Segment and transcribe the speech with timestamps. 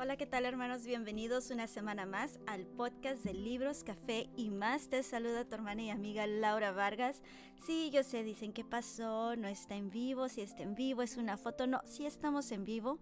[0.00, 0.86] Hola, ¿qué tal hermanos?
[0.86, 4.88] Bienvenidos una semana más al podcast de Libros, Café y más.
[4.88, 7.20] Te saluda tu hermana y amiga Laura Vargas.
[7.66, 11.16] Sí, yo sé, dicen qué pasó, no está en vivo, si está en vivo, es
[11.16, 11.66] una foto.
[11.66, 13.00] No, sí estamos en vivo,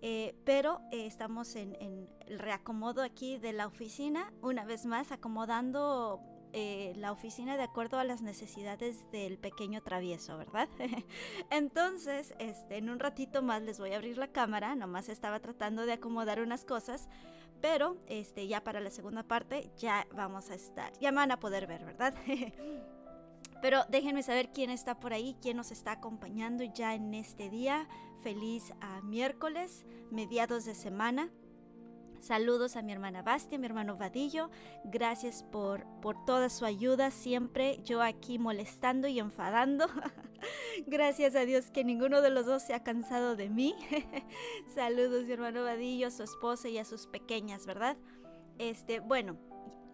[0.00, 5.12] eh, pero eh, estamos en, en el reacomodo aquí de la oficina, una vez más
[5.12, 6.22] acomodando
[6.52, 10.68] eh, la oficina de acuerdo a las necesidades del pequeño travieso, ¿verdad?
[11.50, 15.86] Entonces, este, en un ratito más les voy a abrir la cámara, nomás estaba tratando
[15.86, 17.08] de acomodar unas cosas,
[17.60, 21.66] pero este, ya para la segunda parte ya vamos a estar, ya van a poder
[21.66, 22.14] ver, ¿verdad?
[23.62, 27.86] Pero déjenme saber quién está por ahí, quién nos está acompañando ya en este día.
[28.22, 31.30] Feliz a miércoles, mediados de semana.
[32.20, 34.50] Saludos a mi hermana Basti, a mi hermano Vadillo.
[34.84, 37.80] Gracias por, por toda su ayuda siempre.
[37.82, 39.86] Yo aquí molestando y enfadando.
[40.86, 43.74] Gracias a Dios que ninguno de los dos se ha cansado de mí.
[44.74, 47.96] Saludos mi hermano Vadillo, a su esposa y a sus pequeñas, ¿verdad?
[48.58, 49.38] Este, bueno,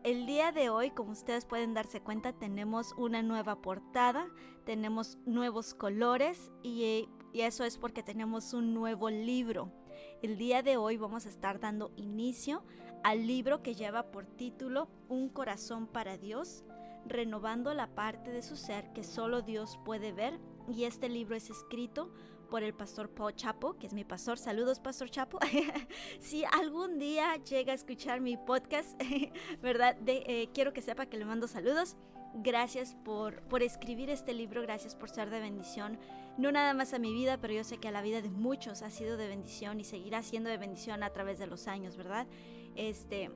[0.02, 4.26] el día de hoy, como ustedes pueden darse cuenta, tenemos una nueva portada,
[4.64, 9.72] tenemos nuevos colores y, y eso es porque tenemos un nuevo libro.
[10.22, 12.64] El día de hoy vamos a estar dando inicio
[13.04, 16.64] al libro que lleva por título Un corazón para Dios,
[17.04, 20.40] renovando la parte de su ser que solo Dios puede ver.
[20.68, 22.10] Y este libro es escrito
[22.50, 24.38] por el pastor Paul Chapo, que es mi pastor.
[24.38, 25.38] Saludos, pastor Chapo.
[26.19, 28.98] si algún día llega a escuchar mi podcast,
[29.62, 29.98] ¿verdad?
[30.06, 31.94] Eh, quiero que sepa que le mando saludos.
[32.34, 35.98] Gracias por, por escribir este libro, gracias por ser de bendición,
[36.38, 38.82] no nada más a mi vida, pero yo sé que a la vida de muchos
[38.82, 42.26] ha sido de bendición y seguirá siendo de bendición a través de los años, ¿verdad?
[42.74, 43.30] Este,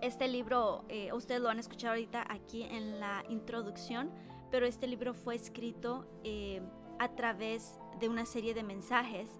[0.00, 4.10] este libro, eh, ustedes lo han escuchado ahorita aquí en la introducción,
[4.50, 6.60] pero este libro fue escrito eh,
[6.98, 9.30] a través de una serie de mensajes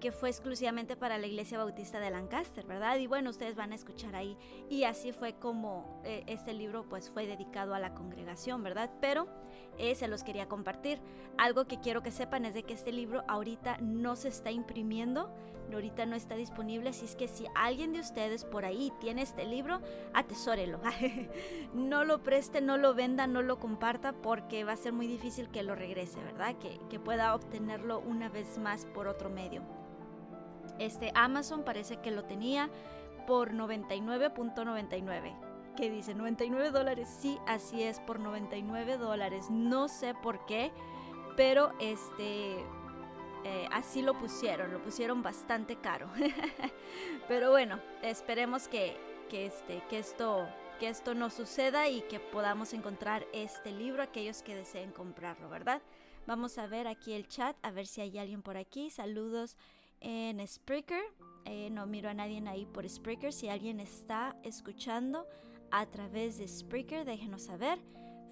[0.00, 2.96] que fue exclusivamente para la Iglesia Bautista de Lancaster, ¿verdad?
[2.96, 4.36] Y bueno, ustedes van a escuchar ahí.
[4.68, 8.90] Y así fue como eh, este libro pues fue dedicado a la congregación, ¿verdad?
[9.00, 9.28] Pero
[9.78, 11.00] eh, se los quería compartir.
[11.38, 15.30] Algo que quiero que sepan es de que este libro ahorita no se está imprimiendo,
[15.72, 19.44] ahorita no está disponible, así es que si alguien de ustedes por ahí tiene este
[19.44, 19.80] libro,
[20.12, 20.80] atesórelo.
[21.74, 25.48] no lo preste, no lo venda, no lo comparta porque va a ser muy difícil
[25.50, 26.56] que lo regrese, ¿verdad?
[26.58, 29.62] Que, que pueda obtenerlo una vez más por otro medio.
[30.80, 32.70] Este Amazon parece que lo tenía
[33.26, 35.50] por 99.99.
[35.76, 36.14] ¿Qué dice?
[36.14, 37.08] 99 dólares.
[37.20, 39.50] Sí, así es, por 99 dólares.
[39.50, 40.72] No sé por qué,
[41.36, 42.64] pero este...
[43.42, 46.10] Eh, así lo pusieron, lo pusieron bastante caro.
[47.28, 48.98] pero bueno, esperemos que,
[49.30, 50.46] que, este, que, esto,
[50.78, 55.80] que esto no suceda y que podamos encontrar este libro aquellos que deseen comprarlo, ¿verdad?
[56.26, 58.90] Vamos a ver aquí el chat, a ver si hay alguien por aquí.
[58.90, 59.56] Saludos
[60.00, 61.02] en Spreaker.
[61.44, 63.32] Eh, no miro a nadie ahí por Spreaker.
[63.32, 65.26] Si alguien está escuchando
[65.70, 67.78] a través de Spreaker, déjenos saber.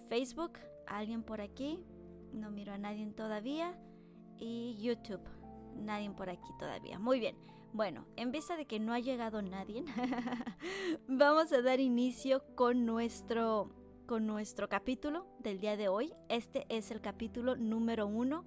[0.08, 0.52] Facebook,
[0.87, 1.84] alguien por aquí.
[2.32, 3.78] No miro a nadie todavía.
[4.38, 5.22] Y YouTube,
[5.76, 6.98] nadie por aquí todavía.
[6.98, 7.37] Muy bien.
[7.72, 9.84] Bueno, en vista de que no ha llegado nadie,
[11.08, 13.70] vamos a dar inicio con nuestro,
[14.06, 16.14] con nuestro capítulo del día de hoy.
[16.28, 18.44] Este es el capítulo número uno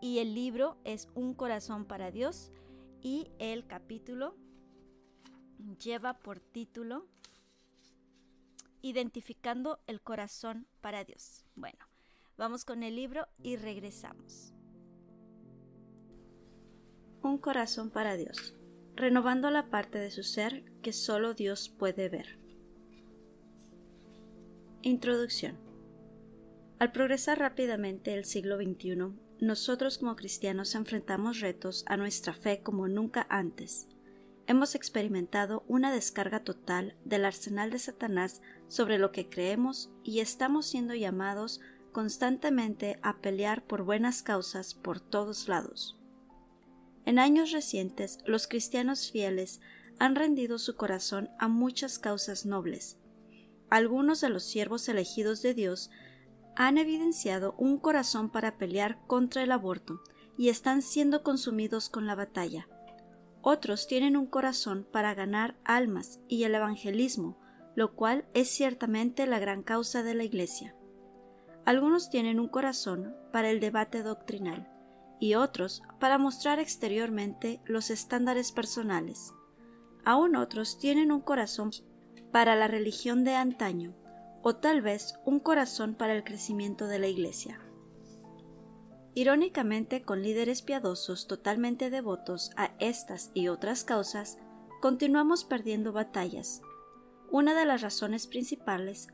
[0.00, 2.50] y el libro es Un corazón para Dios
[3.02, 4.34] y el capítulo
[5.80, 7.06] lleva por título
[8.80, 11.44] Identificando el corazón para Dios.
[11.56, 11.78] Bueno,
[12.36, 14.52] vamos con el libro y regresamos.
[17.22, 18.54] Un corazón para Dios,
[18.94, 22.38] renovando la parte de su ser que solo Dios puede ver.
[24.82, 25.58] Introducción.
[26.78, 32.88] Al progresar rápidamente el siglo XXI, nosotros como cristianos enfrentamos retos a nuestra fe como
[32.88, 33.86] nunca antes.
[34.46, 40.66] Hemos experimentado una descarga total del arsenal de Satanás sobre lo que creemos y estamos
[40.66, 41.60] siendo llamados
[41.92, 45.98] constantemente a pelear por buenas causas por todos lados.
[47.04, 49.60] En años recientes, los cristianos fieles
[49.98, 52.98] han rendido su corazón a muchas causas nobles.
[53.70, 55.90] Algunos de los siervos elegidos de Dios
[56.58, 60.02] han evidenciado un corazón para pelear contra el aborto
[60.36, 62.68] y están siendo consumidos con la batalla.
[63.42, 67.38] Otros tienen un corazón para ganar almas y el evangelismo,
[67.76, 70.74] lo cual es ciertamente la gran causa de la Iglesia.
[71.64, 74.68] Algunos tienen un corazón para el debate doctrinal
[75.20, 79.32] y otros para mostrar exteriormente los estándares personales.
[80.04, 81.70] Aún otros tienen un corazón
[82.32, 83.94] para la religión de antaño
[84.48, 87.60] o tal vez un corazón para el crecimiento de la Iglesia.
[89.12, 94.38] Irónicamente, con líderes piadosos totalmente devotos a estas y otras causas,
[94.80, 96.62] continuamos perdiendo batallas.
[97.30, 99.08] Una de las razones principales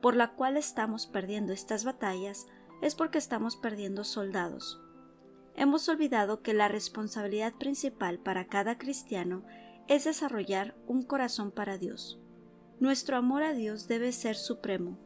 [0.00, 2.46] por la cual estamos perdiendo estas batallas
[2.80, 4.80] es porque estamos perdiendo soldados.
[5.54, 9.44] Hemos olvidado que la responsabilidad principal para cada cristiano
[9.86, 12.21] es desarrollar un corazón para Dios.
[12.82, 14.98] Nuestro amor a Dios debe ser supremo,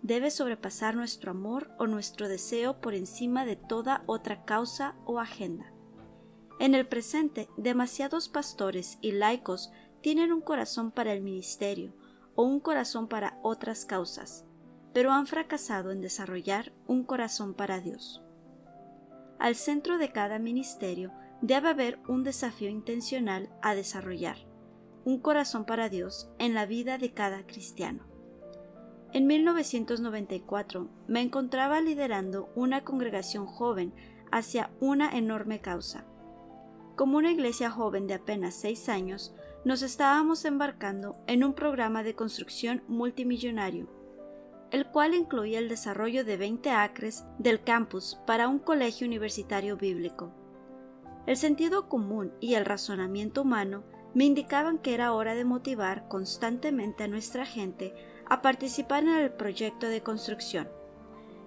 [0.00, 5.70] debe sobrepasar nuestro amor o nuestro deseo por encima de toda otra causa o agenda.
[6.58, 9.70] En el presente, demasiados pastores y laicos
[10.00, 11.94] tienen un corazón para el ministerio
[12.34, 14.46] o un corazón para otras causas,
[14.94, 18.22] pero han fracasado en desarrollar un corazón para Dios.
[19.38, 24.47] Al centro de cada ministerio debe haber un desafío intencional a desarrollar,
[25.08, 28.04] un corazón para Dios en la vida de cada cristiano.
[29.14, 33.94] En 1994 me encontraba liderando una congregación joven
[34.30, 36.04] hacia una enorme causa.
[36.94, 39.34] Como una iglesia joven de apenas seis años,
[39.64, 43.88] nos estábamos embarcando en un programa de construcción multimillonario,
[44.72, 50.34] el cual incluía el desarrollo de 20 acres del campus para un colegio universitario bíblico.
[51.26, 53.84] El sentido común y el razonamiento humano
[54.14, 57.94] me indicaban que era hora de motivar constantemente a nuestra gente
[58.28, 60.68] a participar en el proyecto de construcción.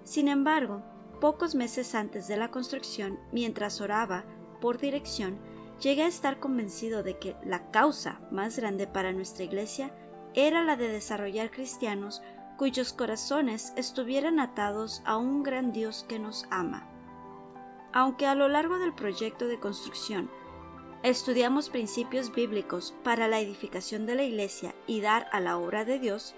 [0.04, 0.82] Sin embargo,
[1.20, 4.24] pocos meses antes de la construcción, mientras oraba
[4.60, 5.38] por dirección,
[5.80, 9.92] llegué a estar convencido de que la causa más grande para nuestra iglesia
[10.34, 12.22] era la de desarrollar cristianos
[12.56, 16.88] cuyos corazones estuvieran atados a un gran Dios que nos ama.
[17.92, 20.30] Aunque a lo largo del proyecto de construcción
[21.02, 25.98] estudiamos principios bíblicos para la edificación de la Iglesia y dar a la obra de
[25.98, 26.34] Dios,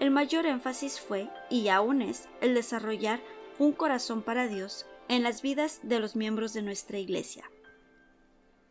[0.00, 3.20] el mayor énfasis fue, y aún es, el desarrollar
[3.58, 7.50] un corazón para Dios en las vidas de los miembros de nuestra Iglesia.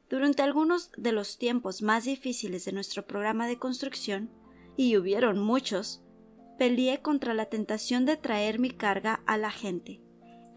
[0.10, 4.29] Durante algunos de los tiempos más difíciles de nuestro programa de construcción,
[4.75, 6.01] y hubieron muchos,
[6.58, 10.01] peleé contra la tentación de traer mi carga a la gente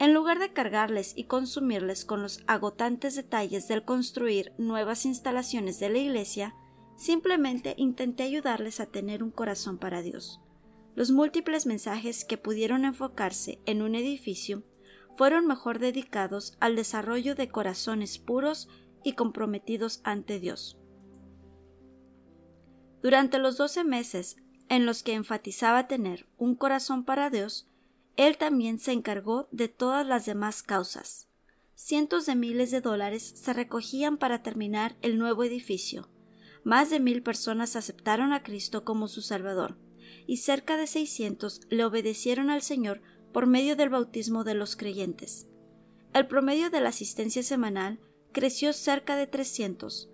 [0.03, 5.91] en lugar de cargarles y consumirles con los agotantes detalles del construir nuevas instalaciones de
[5.91, 6.57] la iglesia,
[6.97, 10.41] simplemente intenté ayudarles a tener un corazón para Dios.
[10.97, 14.65] Los múltiples mensajes que pudieron enfocarse en un edificio
[15.17, 18.69] fueron mejor dedicados al desarrollo de corazones puros
[19.05, 20.81] y comprometidos ante Dios.
[23.05, 24.37] Durante los doce meses
[24.69, 27.69] en los que enfatizaba tener un corazón para Dios,
[28.17, 31.29] él también se encargó de todas las demás causas.
[31.75, 36.09] Cientos de miles de dólares se recogían para terminar el nuevo edificio.
[36.65, 39.77] Más de mil personas aceptaron a Cristo como su Salvador,
[40.27, 43.01] y cerca de seiscientos le obedecieron al Señor
[43.33, 45.49] por medio del bautismo de los creyentes.
[46.13, 47.99] El promedio de la asistencia semanal
[48.33, 50.09] creció cerca de trescientos,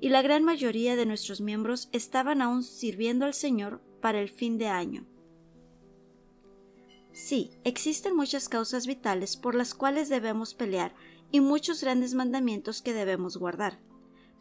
[0.00, 4.58] y la gran mayoría de nuestros miembros estaban aún sirviendo al Señor para el fin
[4.58, 5.06] de año.
[7.14, 10.96] Sí, existen muchas causas vitales por las cuales debemos pelear
[11.30, 13.78] y muchos grandes mandamientos que debemos guardar.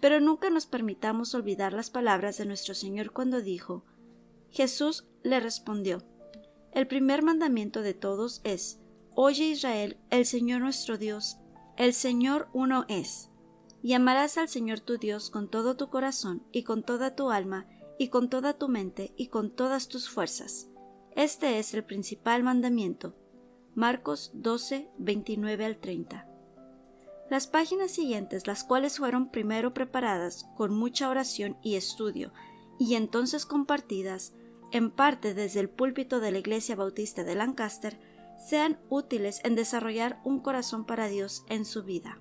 [0.01, 3.85] Pero nunca nos permitamos olvidar las palabras de nuestro Señor cuando dijo
[4.49, 6.03] Jesús le respondió
[6.71, 8.79] El primer mandamiento de todos es
[9.13, 11.37] Oye Israel, el Señor nuestro Dios,
[11.77, 13.29] el Señor uno es.
[13.83, 17.67] Y amarás al Señor tu Dios con todo tu corazón y con toda tu alma
[17.99, 20.72] y con toda tu mente y con todas tus fuerzas
[21.15, 23.15] este es el principal mandamiento.
[23.75, 26.27] Marcos 12, 29 al 30.
[27.29, 32.33] Las páginas siguientes, las cuales fueron primero preparadas con mucha oración y estudio,
[32.79, 34.33] y entonces compartidas,
[34.71, 37.99] en parte desde el púlpito de la Iglesia Bautista de Lancaster,
[38.37, 42.19] sean útiles en desarrollar un corazón para Dios en su vida.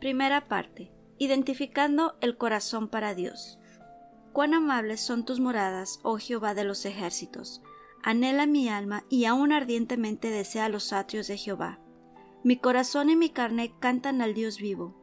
[0.00, 0.92] Primera parte.
[1.18, 3.60] Identificando el corazón para Dios.
[4.32, 7.62] Cuán amables son tus moradas, oh Jehová de los ejércitos
[8.02, 11.78] anhela mi alma y aún ardientemente desea los atrios de Jehová.
[12.44, 14.94] Mi corazón y mi carne cantan al Dios vivo.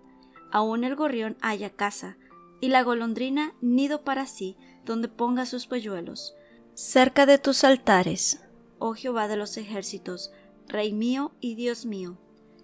[0.52, 2.18] Aún el gorrión haya casa,
[2.62, 6.36] y la golondrina nido para sí, donde ponga sus polluelos.
[6.74, 8.42] Cerca de tus altares,
[8.80, 10.32] oh Jehová de los ejércitos,
[10.68, 12.18] Rey mío y Dios mío.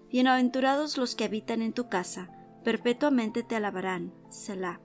[0.09, 2.29] Bienaventurados los que habitan en tu casa,
[2.63, 4.13] perpetuamente te alabarán.
[4.29, 4.79] Selah.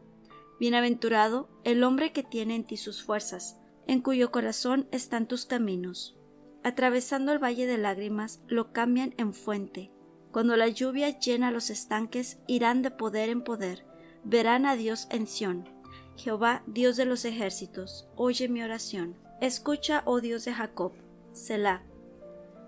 [0.58, 3.59] Bienaventurado el hombre que tiene en ti sus fuerzas,
[3.90, 6.16] en cuyo corazón están tus caminos.
[6.62, 9.90] Atravesando el valle de lágrimas, lo cambian en fuente.
[10.30, 13.84] Cuando la lluvia llena los estanques, irán de poder en poder,
[14.22, 15.68] verán a Dios en Sión.
[16.14, 19.16] Jehová, Dios de los ejércitos, oye mi oración.
[19.40, 20.92] Escucha, oh Dios de Jacob,
[21.32, 21.82] Selah.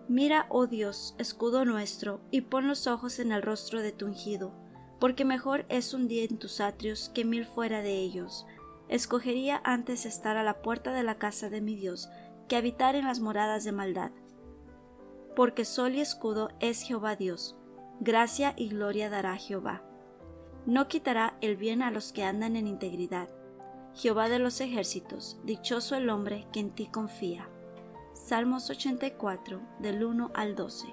[0.09, 4.53] Mira, oh Dios, escudo nuestro, y pon los ojos en el rostro de tu ungido,
[4.99, 8.45] porque mejor es un día en tus atrios que mil fuera de ellos.
[8.93, 12.11] Escogería antes estar a la puerta de la casa de mi Dios
[12.47, 14.11] que habitar en las moradas de maldad.
[15.35, 17.57] Porque sol y escudo es Jehová Dios,
[18.01, 19.83] gracia y gloria dará Jehová.
[20.67, 23.31] No quitará el bien a los que andan en integridad.
[23.95, 27.49] Jehová de los ejércitos, dichoso el hombre que en ti confía.
[28.13, 30.89] Salmos 84, del 1 al 12.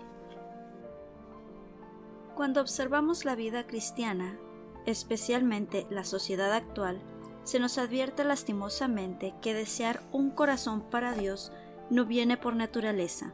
[2.33, 4.39] Cuando observamos la vida cristiana,
[4.85, 7.01] especialmente la sociedad actual,
[7.49, 11.51] se nos advierte lastimosamente que desear un corazón para Dios
[11.89, 13.33] no viene por naturaleza.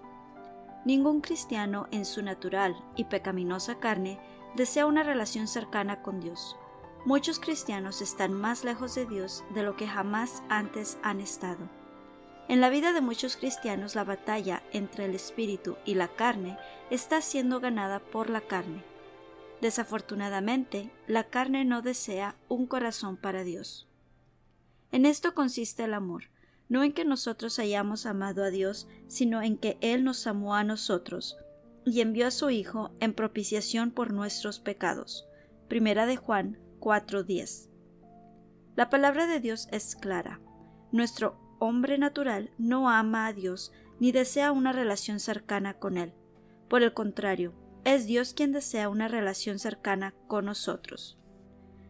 [0.86, 4.18] Ningún cristiano en su natural y pecaminosa carne
[4.56, 6.56] desea una relación cercana con Dios.
[7.04, 11.68] Muchos cristianos están más lejos de Dios de lo que jamás antes han estado.
[12.48, 16.58] En la vida de muchos cristianos la batalla entre el espíritu y la carne
[16.90, 18.82] está siendo ganada por la carne.
[19.60, 23.90] Desafortunadamente, la carne no desea un corazón para Dios.
[24.96, 26.30] En esto consiste el amor,
[26.70, 30.64] no en que nosotros hayamos amado a Dios, sino en que Él nos amó a
[30.64, 31.36] nosotros
[31.86, 35.28] y envió a su Hijo en propiciación por nuestros pecados.
[35.68, 37.68] Primera de Juan 4:10.
[38.78, 40.40] La palabra de Dios es clara.
[40.94, 46.14] Nuestro hombre natural no ama a Dios ni desea una relación cercana con Él.
[46.70, 47.54] Por el contrario,
[47.84, 51.20] es Dios quien desea una relación cercana con nosotros.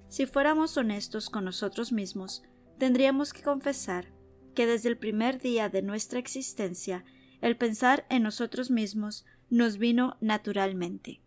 [0.10, 2.42] Si fuéramos honestos con nosotros mismos,
[2.78, 4.14] tendríamos que confesar
[4.54, 7.04] que desde el primer día de nuestra existencia,
[7.42, 11.22] el pensar en nosotros mismos nos vino naturalmente.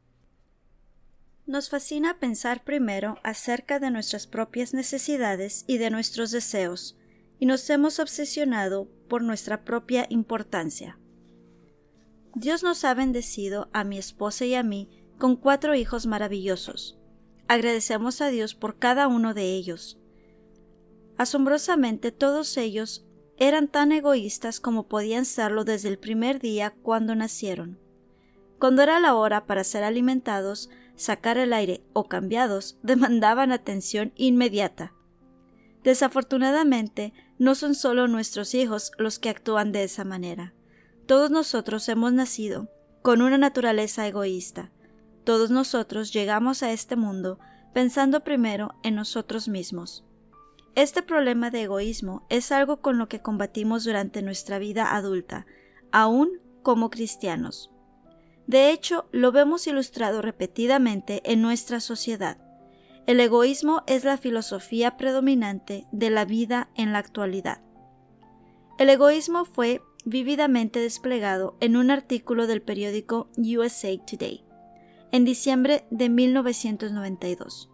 [1.47, 6.99] Nos fascina pensar primero acerca de nuestras propias necesidades y de nuestros deseos,
[7.39, 10.99] y nos hemos obsesionado por nuestra propia importancia.
[12.35, 16.99] Dios nos ha bendecido a mi esposa y a mí con cuatro hijos maravillosos.
[17.49, 19.98] Agradecemos a Dios por cada uno de ellos.
[21.19, 23.05] Asombrosamente todos ellos
[23.37, 27.79] eran tan egoístas como podían serlo desde el primer día cuando nacieron.
[28.59, 34.95] Cuando era la hora para ser alimentados, sacar el aire o cambiados, demandaban atención inmediata.
[35.85, 40.55] Desafortunadamente, no son solo nuestros hijos los que actúan de esa manera.
[41.07, 42.69] Todos nosotros hemos nacido
[43.03, 44.71] con una naturaleza egoísta.
[45.25, 47.39] Todos nosotros llegamos a este mundo
[47.73, 50.05] pensando primero en nosotros mismos.
[50.79, 55.45] Este problema de egoísmo es algo con lo que combatimos durante nuestra vida adulta,
[55.91, 57.73] aún como cristianos.
[58.47, 62.39] De hecho, lo vemos ilustrado repetidamente en nuestra sociedad.
[63.09, 67.61] El egoísmo es la filosofía predominante de la vida en la actualidad.
[68.79, 74.45] El egoísmo fue vividamente desplegado en un artículo del periódico USA Today
[75.11, 77.69] en diciembre de 1992.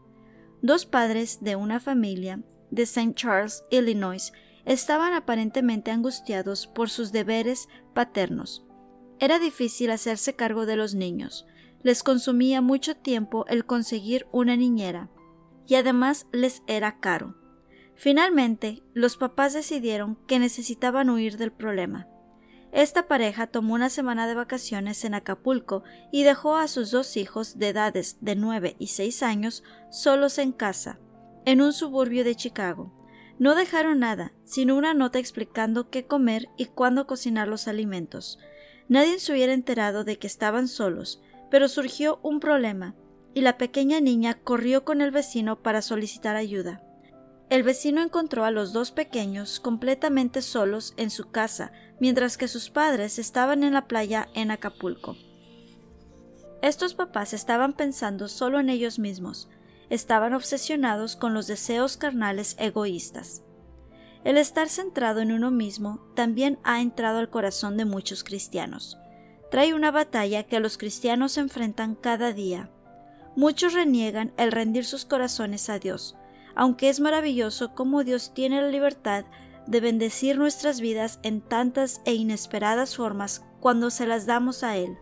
[0.62, 2.40] Dos padres de una familia
[2.74, 3.14] de St.
[3.14, 4.32] Charles, Illinois,
[4.64, 8.64] estaban aparentemente angustiados por sus deberes paternos.
[9.18, 11.46] Era difícil hacerse cargo de los niños,
[11.82, 15.10] les consumía mucho tiempo el conseguir una niñera,
[15.66, 17.36] y además les era caro.
[17.94, 22.08] Finalmente, los papás decidieron que necesitaban huir del problema.
[22.72, 27.56] Esta pareja tomó una semana de vacaciones en Acapulco y dejó a sus dos hijos
[27.56, 30.98] de edades de nueve y seis años solos en casa,
[31.44, 32.92] en un suburbio de Chicago.
[33.38, 38.38] No dejaron nada, sino una nota explicando qué comer y cuándo cocinar los alimentos.
[38.88, 42.94] Nadie se hubiera enterado de que estaban solos, pero surgió un problema,
[43.34, 46.82] y la pequeña niña corrió con el vecino para solicitar ayuda.
[47.50, 52.70] El vecino encontró a los dos pequeños completamente solos en su casa, mientras que sus
[52.70, 55.16] padres estaban en la playa en Acapulco.
[56.62, 59.50] Estos papás estaban pensando solo en ellos mismos,
[59.90, 63.42] estaban obsesionados con los deseos carnales egoístas.
[64.24, 68.98] El estar centrado en uno mismo también ha entrado al corazón de muchos cristianos.
[69.50, 72.70] Trae una batalla que los cristianos enfrentan cada día.
[73.36, 76.16] Muchos reniegan el rendir sus corazones a Dios,
[76.54, 79.26] aunque es maravilloso cómo Dios tiene la libertad
[79.66, 84.96] de bendecir nuestras vidas en tantas e inesperadas formas cuando se las damos a Él.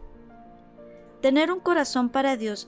[1.21, 2.67] Tener un corazón para Dios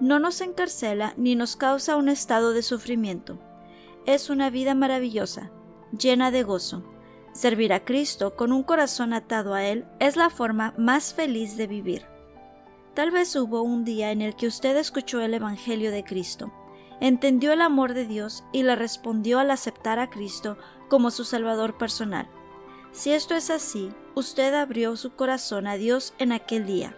[0.00, 3.38] no nos encarcela ni nos causa un estado de sufrimiento.
[4.06, 5.50] Es una vida maravillosa,
[5.96, 6.84] llena de gozo.
[7.32, 11.66] Servir a Cristo con un corazón atado a Él es la forma más feliz de
[11.66, 12.06] vivir.
[12.94, 16.52] Tal vez hubo un día en el que usted escuchó el Evangelio de Cristo,
[17.00, 21.76] entendió el amor de Dios y le respondió al aceptar a Cristo como su Salvador
[21.76, 22.28] personal.
[22.92, 26.96] Si esto es así, usted abrió su corazón a Dios en aquel día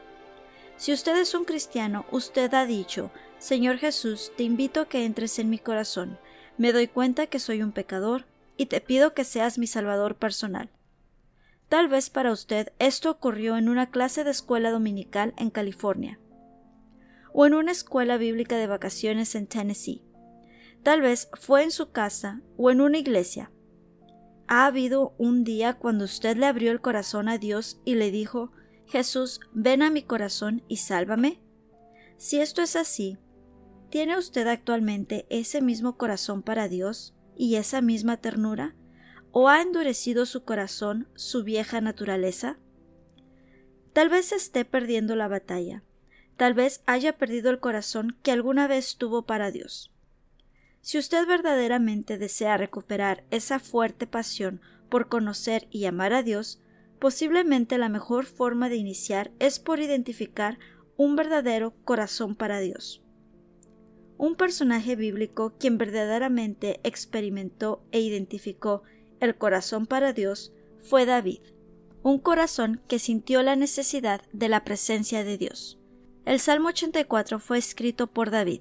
[0.76, 5.38] Si usted es un cristiano, usted ha dicho, Señor Jesús, te invito a que entres
[5.38, 6.18] en mi corazón.
[6.58, 10.70] Me doy cuenta que soy un pecador y te pido que seas mi Salvador personal.
[11.68, 16.20] Tal vez para usted esto ocurrió en una clase de escuela dominical en California
[17.32, 20.02] o en una escuela bíblica de vacaciones en Tennessee.
[20.82, 23.50] Tal vez fue en su casa o en una iglesia.
[24.46, 28.52] ¿Ha habido un día cuando usted le abrió el corazón a Dios y le dijo,
[28.86, 31.40] Jesús, ven a mi corazón y sálvame?
[32.16, 33.18] Si esto es así,
[33.90, 38.74] ¿tiene usted actualmente ese mismo corazón para Dios y esa misma ternura?
[39.32, 42.58] ¿O ha endurecido su corazón su vieja naturaleza?
[43.92, 45.82] Tal vez esté perdiendo la batalla,
[46.36, 49.92] tal vez haya perdido el corazón que alguna vez tuvo para Dios.
[50.80, 56.60] Si usted verdaderamente desea recuperar esa fuerte pasión por conocer y amar a Dios,
[56.98, 60.58] posiblemente la mejor forma de iniciar es por identificar
[60.96, 63.02] un verdadero corazón para Dios.
[64.18, 68.82] Un personaje bíblico quien verdaderamente experimentó e identificó
[69.20, 71.40] el corazón para Dios fue David,
[72.02, 75.78] un corazón que sintió la necesidad de la presencia de Dios.
[76.24, 78.60] El Salmo 84 fue escrito por David,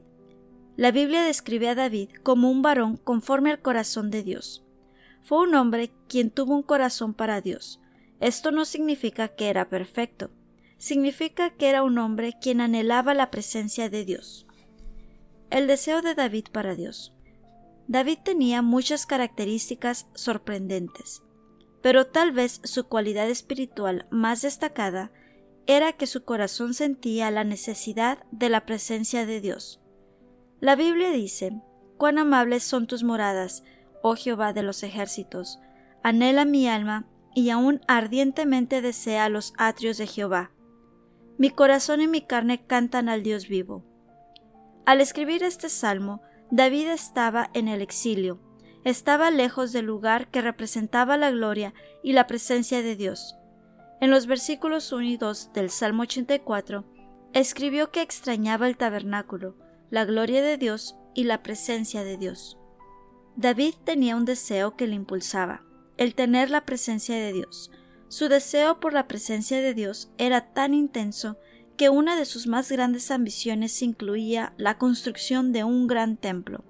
[0.77, 4.65] la Biblia describe a David como un varón conforme al corazón de Dios.
[5.23, 7.79] Fue un hombre quien tuvo un corazón para Dios.
[8.19, 10.31] Esto no significa que era perfecto,
[10.77, 14.47] significa que era un hombre quien anhelaba la presencia de Dios.
[15.49, 17.13] El deseo de David para Dios.
[17.87, 21.21] David tenía muchas características sorprendentes,
[21.81, 25.11] pero tal vez su cualidad espiritual más destacada
[25.67, 29.81] era que su corazón sentía la necesidad de la presencia de Dios.
[30.59, 31.61] La Biblia dice,
[31.97, 33.63] Cuán amables son tus moradas,
[34.01, 35.59] oh Jehová de los ejércitos.
[36.03, 40.51] Anhela mi alma, y aún ardientemente desea los atrios de Jehová.
[41.37, 43.85] Mi corazón y mi carne cantan al Dios vivo.
[44.85, 48.39] Al escribir este salmo, David estaba en el exilio,
[48.85, 53.35] estaba lejos del lugar que representaba la gloria y la presencia de Dios.
[53.99, 56.85] En los versículos 1 y 2 del Salmo 84,
[57.33, 59.57] escribió que extrañaba el tabernáculo,
[59.89, 62.57] la gloria de Dios y la presencia de Dios.
[63.35, 65.63] David tenía un deseo que le impulsaba,
[65.97, 67.71] el tener la presencia de Dios.
[68.07, 71.37] Su deseo por la presencia de Dios era tan intenso
[71.77, 76.63] que una de sus más grandes ambiciones incluía la construcción de un gran templo.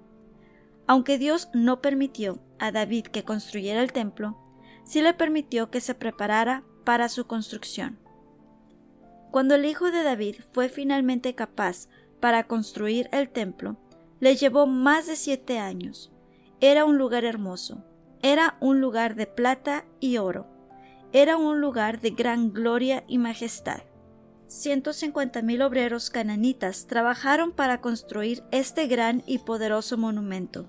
[0.86, 4.38] Aunque Dios no permitió a David que construyera el templo,
[4.84, 7.98] sí le permitió que se preparara para su construcción.
[9.30, 11.88] Cuando el hijo de David fue finalmente capaz
[12.20, 13.76] para construir el templo
[14.20, 16.12] le llevó más de siete años.
[16.60, 17.84] Era un lugar hermoso,
[18.22, 20.46] era un lugar de plata y oro,
[21.12, 23.82] era un lugar de gran gloria y majestad.
[24.48, 30.68] 150 mil obreros cananitas trabajaron para construir este gran y poderoso monumento.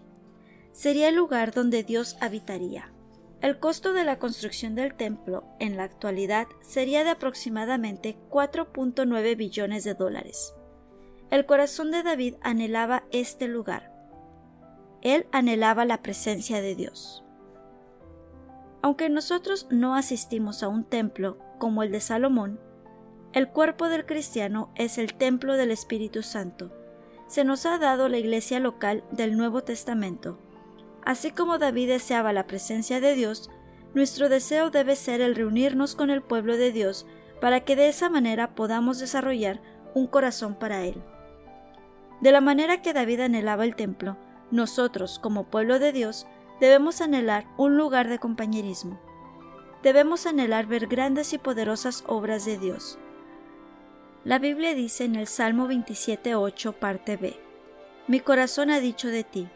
[0.72, 2.92] Sería el lugar donde Dios habitaría.
[3.42, 9.84] El costo de la construcción del templo en la actualidad sería de aproximadamente 4.9 billones
[9.84, 10.54] de dólares.
[11.30, 13.92] El corazón de David anhelaba este lugar.
[15.02, 17.24] Él anhelaba la presencia de Dios.
[18.82, 22.60] Aunque nosotros no asistimos a un templo como el de Salomón,
[23.34, 26.72] el cuerpo del cristiano es el templo del Espíritu Santo.
[27.28, 30.40] Se nos ha dado la iglesia local del Nuevo Testamento.
[31.04, 33.50] Así como David deseaba la presencia de Dios,
[33.94, 37.06] nuestro deseo debe ser el reunirnos con el pueblo de Dios
[37.42, 39.62] para que de esa manera podamos desarrollar
[39.94, 41.02] un corazón para Él.
[42.22, 44.18] De la manera que David anhelaba el templo,
[44.52, 46.26] nosotros, como pueblo de Dios,
[46.60, 49.00] debemos anhelar un lugar de compañerismo.
[49.84, 52.98] Debemos anhelar ver grandes y poderosas obras de Dios.
[54.24, 57.40] La Biblia dice en el Salmo 27.8, parte B,
[58.08, 59.48] Mi corazón ha dicho de ti,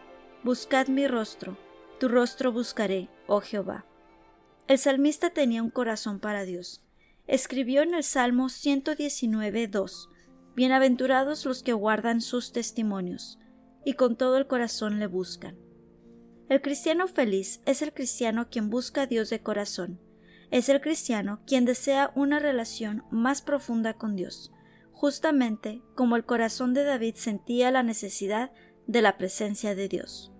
[0.43, 1.57] buscad mi rostro,
[1.99, 3.85] tu rostro buscaré, oh Jehová.
[4.67, 6.81] El salmista tenía un corazón para Dios.
[7.27, 10.07] Escribió en el Salmo 119.2,
[10.55, 13.39] Bienaventurados los que guardan sus testimonios
[13.85, 15.60] y con todo el corazón le buscan.
[16.51, 20.01] El cristiano feliz es el cristiano quien busca a Dios de corazón.
[20.49, 24.51] Es el cristiano quien desea una relación más profunda con Dios,
[24.91, 28.51] justamente como el corazón de David sentía la necesidad
[28.85, 30.33] de la presencia de Dios.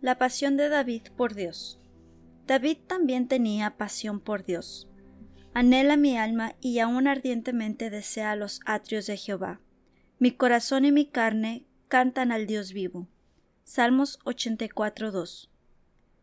[0.00, 1.80] La pasión de David por Dios.
[2.46, 4.88] David también tenía pasión por Dios.
[5.52, 9.60] Anhela mi alma y aún ardientemente desea los atrios de Jehová.
[10.20, 13.08] Mi corazón y mi carne cantan al Dios vivo.
[13.74, 15.48] Salmos 84.2.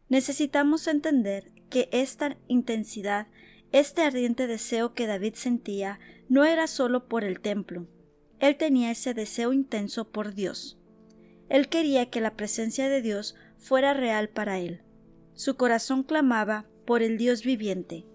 [0.08, 3.26] Necesitamos entender que esta intensidad
[3.72, 7.88] Este ardiente deseo que David sentía no era solo por el templo.
[8.38, 10.78] Él tenía ese deseo intenso por Dios.
[11.50, 14.84] Él quería que la presencia de Dios fuera real para él.
[15.34, 18.06] Su corazón clamaba por el Dios viviente.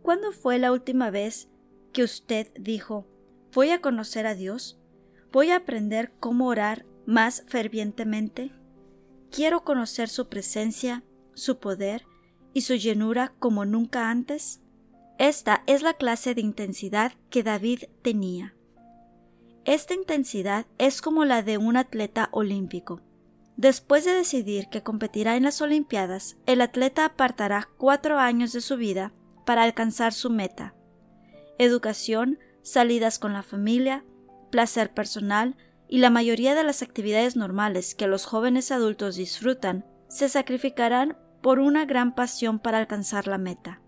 [0.00, 1.50] ¿Cuándo fue la última vez
[1.92, 3.06] que usted dijo
[3.52, 4.80] voy a conocer a Dios?
[5.32, 8.50] ¿Voy a aprender cómo orar más fervientemente?
[9.30, 12.04] ¿Quiero conocer su presencia, su poder
[12.54, 14.60] y su llenura como nunca antes?
[15.18, 18.54] Esta es la clase de intensidad que David tenía.
[19.64, 23.00] Esta intensidad es como la de un atleta olímpico.
[23.56, 28.76] Después de decidir que competirá en las Olimpiadas, el atleta apartará cuatro años de su
[28.76, 29.12] vida
[29.44, 30.74] para alcanzar su meta.
[31.58, 34.04] Educación, salidas con la familia,
[34.50, 35.56] placer personal
[35.92, 41.58] y la mayoría de las actividades normales que los jóvenes adultos disfrutan se sacrificarán por
[41.58, 43.82] una gran pasión para alcanzar la meta.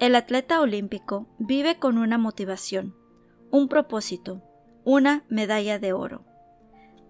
[0.00, 2.96] El atleta olímpico vive con una motivación,
[3.52, 4.42] un propósito,
[4.82, 6.24] una medalla de oro.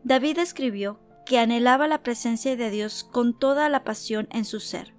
[0.05, 4.95] David escribió que anhelaba la presencia de Dios con toda la pasión en su ser.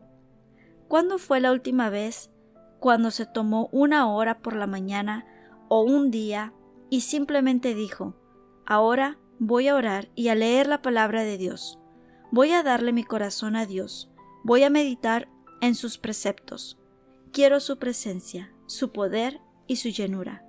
[0.88, 2.32] ¿Cuándo fue la última vez
[2.80, 5.28] cuando se tomó una hora por la mañana
[5.70, 6.54] o un día
[6.90, 8.16] y simplemente dijo,
[8.66, 11.80] ahora voy a orar y a leer la palabra de Dios,
[12.32, 14.12] voy a darle mi corazón a Dios,
[14.44, 15.30] voy a meditar
[15.62, 16.80] en sus preceptos,
[17.32, 20.44] quiero su presencia, su poder y su llenura.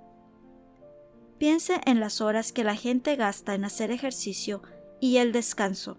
[1.37, 4.61] Piense en las horas que la gente gasta en hacer ejercicio
[4.99, 5.97] y el descanso.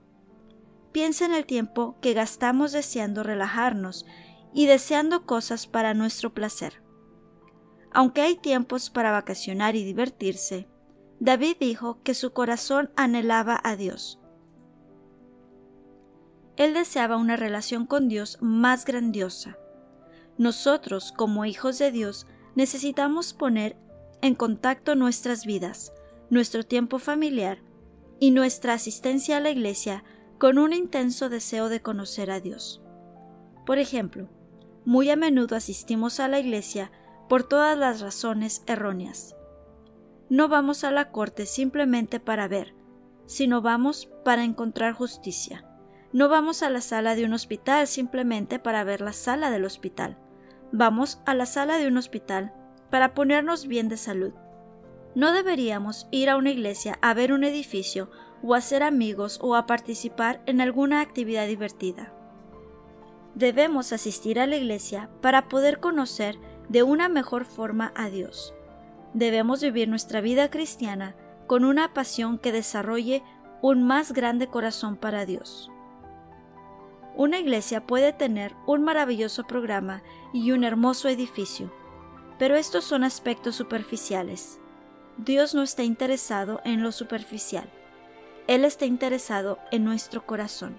[0.92, 4.05] Piense en el tiempo que gastamos deseando relajarnos
[4.53, 6.83] y deseando cosas para nuestro placer.
[7.92, 10.68] Aunque hay tiempos para vacacionar y divertirse,
[11.20, 14.18] David dijo que su corazón anhelaba a Dios.
[16.56, 19.59] Él deseaba una relación con Dios más grandiosa.
[20.38, 23.76] Nosotros, como hijos de Dios, necesitamos poner
[24.22, 25.92] en contacto nuestras vidas,
[26.30, 27.59] nuestro tiempo familiar
[28.18, 30.04] y nuestra asistencia a la iglesia
[30.38, 32.83] con un intenso deseo de conocer a Dios.
[33.66, 34.28] Por ejemplo,
[34.87, 36.90] muy a menudo asistimos a la iglesia
[37.28, 39.37] por todas las razones erróneas.
[40.30, 42.72] No vamos a la corte simplemente para ver,
[43.26, 45.64] sino vamos para encontrar justicia.
[46.12, 50.16] No vamos a la sala de un hospital simplemente para ver la sala del hospital.
[50.70, 52.54] Vamos a la sala de un hospital
[52.90, 54.32] para ponernos bien de salud.
[55.16, 58.08] No deberíamos ir a una iglesia a ver un edificio
[58.40, 62.12] o a ser amigos o a participar en alguna actividad divertida.
[63.34, 66.38] Debemos asistir a la iglesia para poder conocer
[66.68, 68.54] de una mejor forma a Dios.
[69.14, 73.22] Debemos vivir nuestra vida cristiana con una pasión que desarrolle
[73.60, 75.70] un más grande corazón para Dios.
[77.16, 81.72] Una iglesia puede tener un maravilloso programa y un hermoso edificio,
[82.38, 84.60] pero estos son aspectos superficiales.
[85.18, 87.68] Dios no está interesado en lo superficial.
[88.46, 90.78] Él está interesado en nuestro corazón.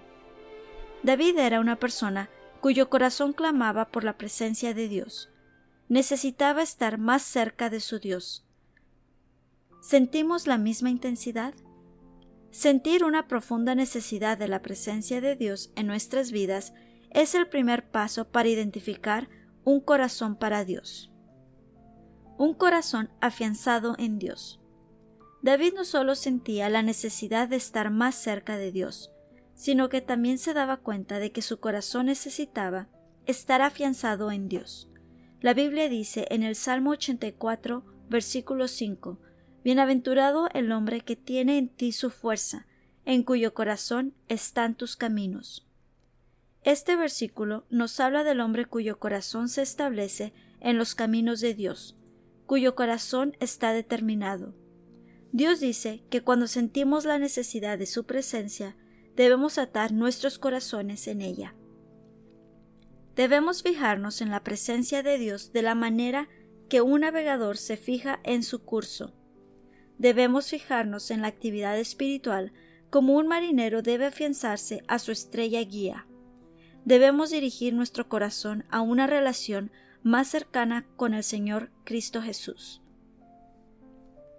[1.02, 5.31] David era una persona cuyo corazón clamaba por la presencia de Dios.
[5.92, 8.46] Necesitaba estar más cerca de su Dios.
[9.82, 11.54] ¿Sentimos la misma intensidad?
[12.50, 16.72] Sentir una profunda necesidad de la presencia de Dios en nuestras vidas
[17.10, 19.28] es el primer paso para identificar
[19.64, 21.12] un corazón para Dios
[22.38, 24.60] un corazón afianzado en Dios.
[25.42, 29.12] David no solo sentía la necesidad de estar más cerca de Dios,
[29.54, 32.88] sino que también se daba cuenta de que su corazón necesitaba
[33.26, 34.91] estar afianzado en Dios.
[35.42, 39.18] La Biblia dice en el Salmo 84, versículo 5,
[39.64, 42.68] Bienaventurado el hombre que tiene en ti su fuerza,
[43.04, 45.66] en cuyo corazón están tus caminos.
[46.62, 51.98] Este versículo nos habla del hombre cuyo corazón se establece en los caminos de Dios,
[52.46, 54.54] cuyo corazón está determinado.
[55.32, 58.76] Dios dice que cuando sentimos la necesidad de su presencia,
[59.16, 61.56] debemos atar nuestros corazones en ella.
[63.14, 66.28] Debemos fijarnos en la presencia de Dios de la manera
[66.68, 69.12] que un navegador se fija en su curso.
[69.98, 72.52] Debemos fijarnos en la actividad espiritual
[72.88, 76.06] como un marinero debe afianzarse a su estrella guía.
[76.84, 79.70] Debemos dirigir nuestro corazón a una relación
[80.02, 82.82] más cercana con el Señor Cristo Jesús.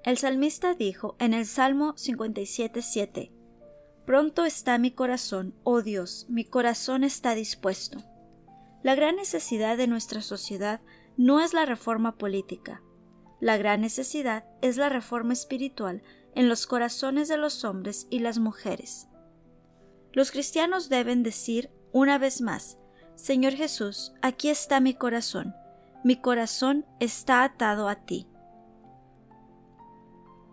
[0.04, 3.32] El salmista dijo en el Salmo 57.7
[4.06, 8.04] Pronto está mi corazón, oh Dios, mi corazón está dispuesto.
[8.84, 10.82] La gran necesidad de nuestra sociedad
[11.18, 12.84] no es la reforma política.
[13.40, 16.04] La gran necesidad es la reforma espiritual
[16.36, 19.08] en los corazones de los hombres y las mujeres.
[20.12, 22.78] Los cristianos deben decir una vez más
[23.16, 25.56] Señor Jesús, aquí está mi corazón.
[26.04, 28.28] mi corazón está atado a ti.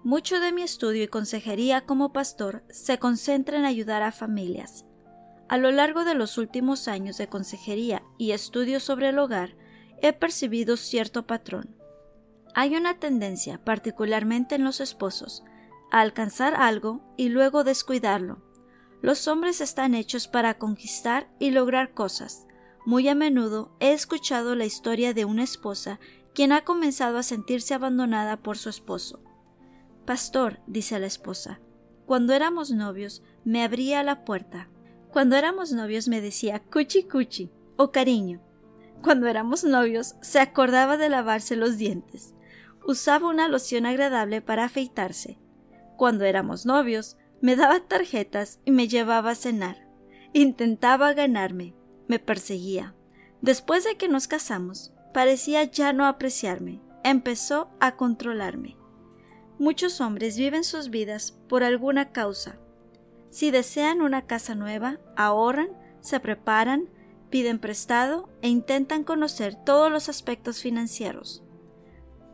[0.05, 4.87] Mucho de mi estudio y consejería como pastor se concentra en ayudar a familias.
[5.51, 9.57] A lo largo de los últimos años de consejería y estudio sobre el hogar,
[10.01, 11.75] he percibido cierto patrón.
[12.55, 15.43] Hay una tendencia, particularmente en los esposos,
[15.91, 18.41] a alcanzar algo y luego descuidarlo.
[19.03, 22.47] Los hombres están hechos para conquistar y lograr cosas.
[22.87, 25.99] Muy a menudo he escuchado la historia de una esposa
[26.33, 29.21] quien ha comenzado a sentirse abandonada por su esposo.
[30.07, 31.59] Pastor, dice la esposa,
[32.07, 34.69] cuando éramos novios me abría la puerta.
[35.13, 38.41] Cuando éramos novios me decía cuchi cuchi o cariño.
[39.03, 42.35] Cuando éramos novios se acordaba de lavarse los dientes.
[42.87, 45.39] Usaba una loción agradable para afeitarse.
[45.97, 49.89] Cuando éramos novios me daba tarjetas y me llevaba a cenar.
[50.33, 51.75] Intentaba ganarme.
[52.07, 52.95] Me perseguía.
[53.41, 56.81] Después de que nos casamos, parecía ya no apreciarme.
[57.03, 58.77] Empezó a controlarme.
[59.59, 62.59] Muchos hombres viven sus vidas por alguna causa.
[63.31, 65.69] Si desean una casa nueva, ahorran,
[66.01, 66.89] se preparan,
[67.31, 71.45] piden prestado e intentan conocer todos los aspectos financieros.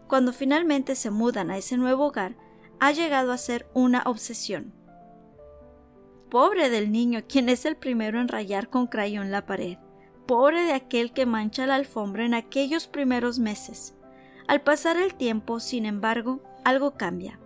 [0.09, 2.37] Cuando finalmente se mudan a ese nuevo hogar,
[2.81, 4.73] ha llegado a ser una obsesión.
[6.31, 9.79] Pobre del niño quien es el primero en rayar con crayón la pared.
[10.27, 13.95] Pobre de aquel que mancha la alfombra en aquellos primeros meses.
[14.49, 17.39] Al pasar el tiempo, sin embargo, algo cambia.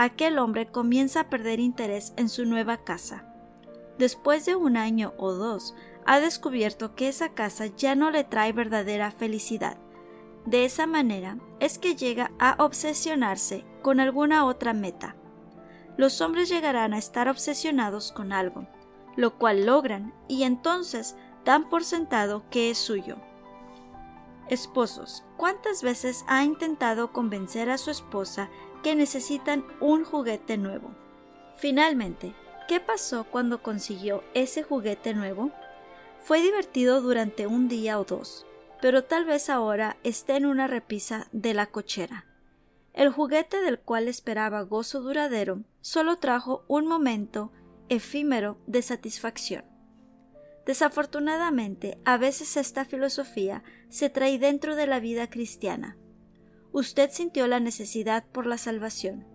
[0.00, 3.24] Aquel hombre comienza a perder interés en su nueva casa.
[3.98, 5.74] Después de un año o dos,
[6.06, 9.76] ha descubierto que esa casa ya no le trae verdadera felicidad.
[10.46, 15.16] De esa manera es que llega a obsesionarse con alguna otra meta.
[15.96, 18.68] Los hombres llegarán a estar obsesionados con algo,
[19.16, 23.16] lo cual logran y entonces dan por sentado que es suyo.
[24.48, 28.48] Esposos, ¿cuántas veces ha intentado convencer a su esposa
[28.94, 30.90] necesitan un juguete nuevo?
[31.56, 32.34] Finalmente,
[32.68, 35.50] ¿qué pasó cuando consiguió ese juguete nuevo?
[36.20, 38.46] Fue divertido durante un día o dos,
[38.80, 42.26] pero tal vez ahora esté en una repisa de la cochera.
[42.92, 47.52] El juguete del cual esperaba gozo duradero solo trajo un momento
[47.88, 49.64] efímero de satisfacción.
[50.66, 55.96] Desafortunadamente, a veces esta filosofía se trae dentro de la vida cristiana.
[56.78, 59.26] Usted sintió la necesidad por la salvación.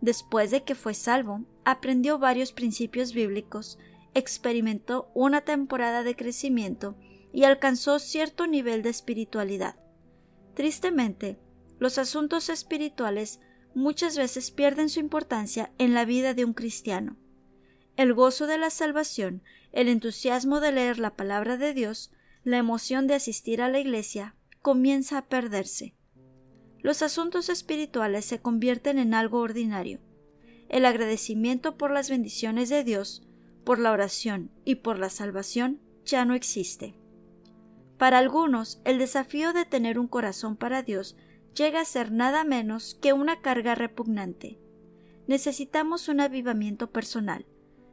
[0.00, 3.78] Después de que fue salvo, aprendió varios principios bíblicos,
[4.14, 6.96] experimentó una temporada de crecimiento
[7.30, 9.76] y alcanzó cierto nivel de espiritualidad.
[10.54, 11.38] Tristemente,
[11.78, 13.40] los asuntos espirituales
[13.74, 17.18] muchas veces pierden su importancia en la vida de un cristiano.
[17.96, 22.12] El gozo de la salvación el entusiasmo de leer la palabra de Dios,
[22.44, 25.97] la emoción de asistir a la iglesia, comienza a perderse.
[26.80, 30.00] Los asuntos espirituales se convierten en algo ordinario.
[30.68, 33.26] El agradecimiento por las bendiciones de Dios,
[33.64, 36.94] por la oración y por la salvación ya no existe.
[37.98, 41.16] Para algunos, el desafío de tener un corazón para Dios
[41.54, 44.60] llega a ser nada menos que una carga repugnante.
[45.26, 47.44] Necesitamos un avivamiento personal,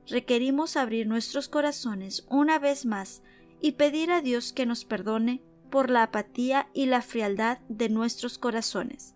[0.07, 3.24] requerimos abrir nuestros corazones una vez más
[3.60, 5.41] y pedir a Dios que nos perdone
[5.76, 9.13] por la apatía y la frialdad de nuestros corazones.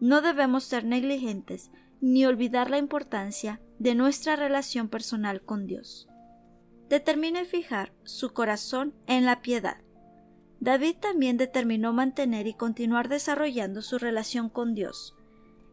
[0.00, 1.70] No debemos ser negligentes
[2.02, 6.06] ni olvidar la importancia de nuestra relación personal con Dios.
[6.90, 9.78] Determine fijar su corazón en la piedad.
[10.60, 15.16] David también determinó mantener y continuar desarrollando su relación con Dios.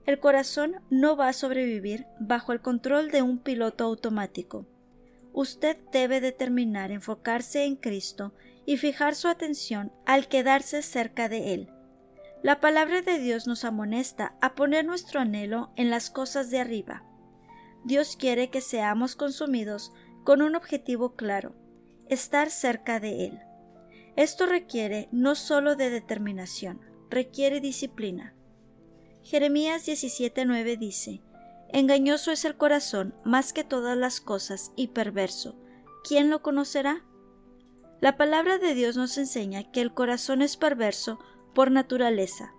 [0.06, 4.66] El corazón no va a sobrevivir bajo el control de un piloto automático.
[5.34, 8.34] Usted debe determinar enfocarse en Cristo
[8.66, 11.70] y fijar su atención al quedarse cerca de Él.
[12.44, 17.04] La palabra de Dios nos amonesta a poner nuestro anhelo en las cosas de arriba.
[17.84, 19.92] Dios quiere que seamos consumidos
[20.24, 21.56] con un objetivo claro,
[22.10, 23.40] estar cerca de Él.
[24.16, 28.34] Esto requiere no solo de determinación, requiere disciplina.
[29.24, 31.22] Jeremías 17:9 dice,
[31.70, 35.56] Engañoso es el corazón más que todas las cosas y perverso.
[36.04, 37.04] ¿Quién lo conocerá?
[38.02, 41.20] La palabra de Dios nos enseña que el corazón es perverso
[41.54, 42.54] por naturaleza.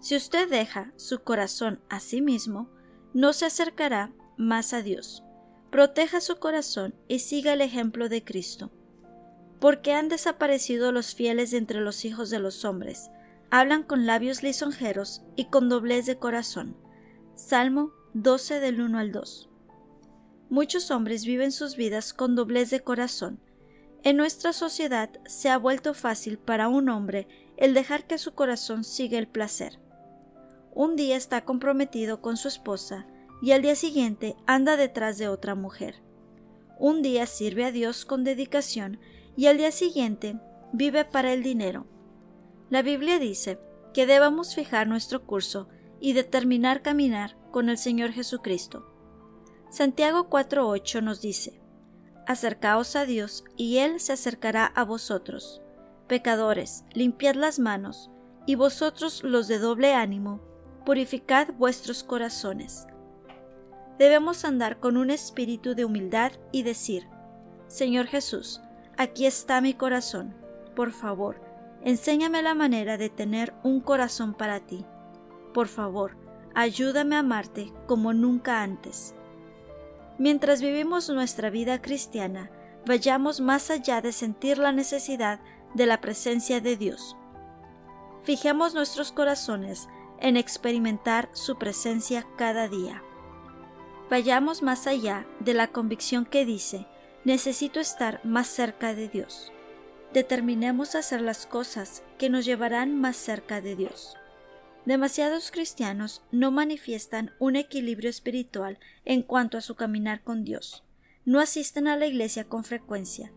[0.00, 2.68] Si usted deja su corazón a sí mismo,
[3.14, 5.22] no se acercará más a Dios.
[5.70, 8.70] Proteja su corazón y siga el ejemplo de Cristo.
[9.60, 13.10] Porque han desaparecido los fieles entre los hijos de los hombres,
[13.50, 16.76] hablan con labios lisonjeros y con doblez de corazón.
[17.34, 19.48] Salmo 12 del 1 al 2.
[20.48, 23.40] Muchos hombres viven sus vidas con doblez de corazón.
[24.06, 27.26] En nuestra sociedad se ha vuelto fácil para un hombre
[27.56, 29.80] el dejar que su corazón siga el placer.
[30.72, 33.08] Un día está comprometido con su esposa
[33.42, 36.04] y al día siguiente anda detrás de otra mujer.
[36.78, 39.00] Un día sirve a Dios con dedicación
[39.36, 40.38] y al día siguiente
[40.72, 41.88] vive para el dinero.
[42.70, 43.58] La Biblia dice
[43.92, 48.86] que debamos fijar nuestro curso y determinar caminar con el Señor Jesucristo.
[49.68, 51.60] Santiago 4.8 nos dice,
[52.26, 55.62] Acercaos a Dios y Él se acercará a vosotros.
[56.08, 58.10] Pecadores, limpiad las manos,
[58.46, 60.40] y vosotros los de doble ánimo,
[60.84, 62.86] purificad vuestros corazones.
[63.98, 67.08] Debemos andar con un espíritu de humildad y decir,
[67.68, 68.60] Señor Jesús,
[68.96, 70.34] aquí está mi corazón,
[70.74, 71.40] por favor,
[71.82, 74.84] enséñame la manera de tener un corazón para ti.
[75.54, 76.16] Por favor,
[76.54, 79.14] ayúdame a amarte como nunca antes.
[80.18, 82.50] Mientras vivimos nuestra vida cristiana,
[82.86, 85.40] vayamos más allá de sentir la necesidad
[85.74, 87.16] de la presencia de Dios.
[88.22, 89.88] Fijemos nuestros corazones
[90.20, 93.02] en experimentar su presencia cada día.
[94.08, 96.86] Vayamos más allá de la convicción que dice,
[97.24, 99.52] necesito estar más cerca de Dios.
[100.14, 104.16] Determinemos hacer las cosas que nos llevarán más cerca de Dios.
[104.86, 110.84] Demasiados cristianos no manifiestan un equilibrio espiritual en cuanto a su caminar con Dios.
[111.24, 113.32] No asisten a la iglesia con frecuencia.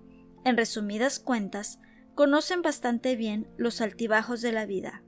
[0.46, 1.80] En resumidas cuentas,
[2.14, 5.02] conocen bastante bien los altibajos de la vida.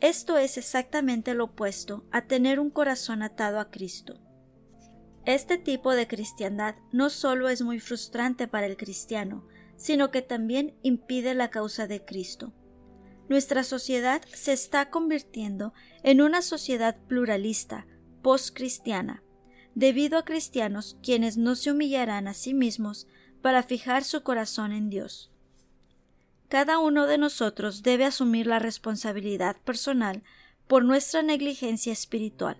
[0.00, 4.20] Esto es exactamente lo opuesto a tener un corazón atado a Cristo.
[5.24, 9.44] Este tipo de cristiandad no solo es muy frustrante para el cristiano,
[9.76, 12.52] sino que también impide la causa de Cristo
[13.28, 15.72] nuestra sociedad se está convirtiendo
[16.02, 17.86] en una sociedad pluralista,
[18.22, 19.22] post-cristiana,
[19.74, 23.06] debido a cristianos quienes no se humillarán a sí mismos
[23.42, 25.30] para fijar su corazón en Dios.
[26.48, 30.22] Cada uno de nosotros debe asumir la responsabilidad personal
[30.66, 32.58] por nuestra negligencia espiritual.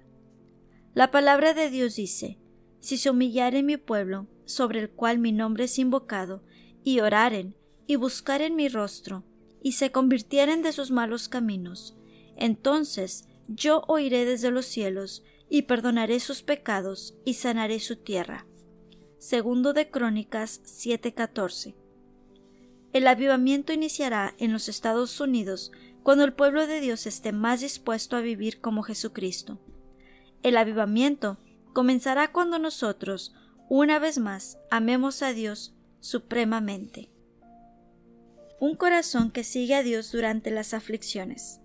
[0.94, 2.38] La palabra de Dios dice,
[2.80, 6.44] si se humillare mi pueblo, sobre el cual mi nombre es invocado,
[6.82, 7.56] y oraren,
[7.86, 9.24] y buscaren mi rostro,
[9.64, 11.96] y se convirtieren de sus malos caminos,
[12.36, 18.46] entonces yo oiré desde los cielos y perdonaré sus pecados y sanaré su tierra.
[19.18, 21.74] Segundo de Crónicas 7:14.
[22.92, 28.18] El avivamiento iniciará en los Estados Unidos cuando el pueblo de Dios esté más dispuesto
[28.18, 29.58] a vivir como Jesucristo.
[30.42, 31.38] El avivamiento
[31.72, 33.34] comenzará cuando nosotros,
[33.70, 37.13] una vez más, amemos a Dios supremamente
[38.64, 41.60] un corazón que sigue a Dios durante las aflicciones.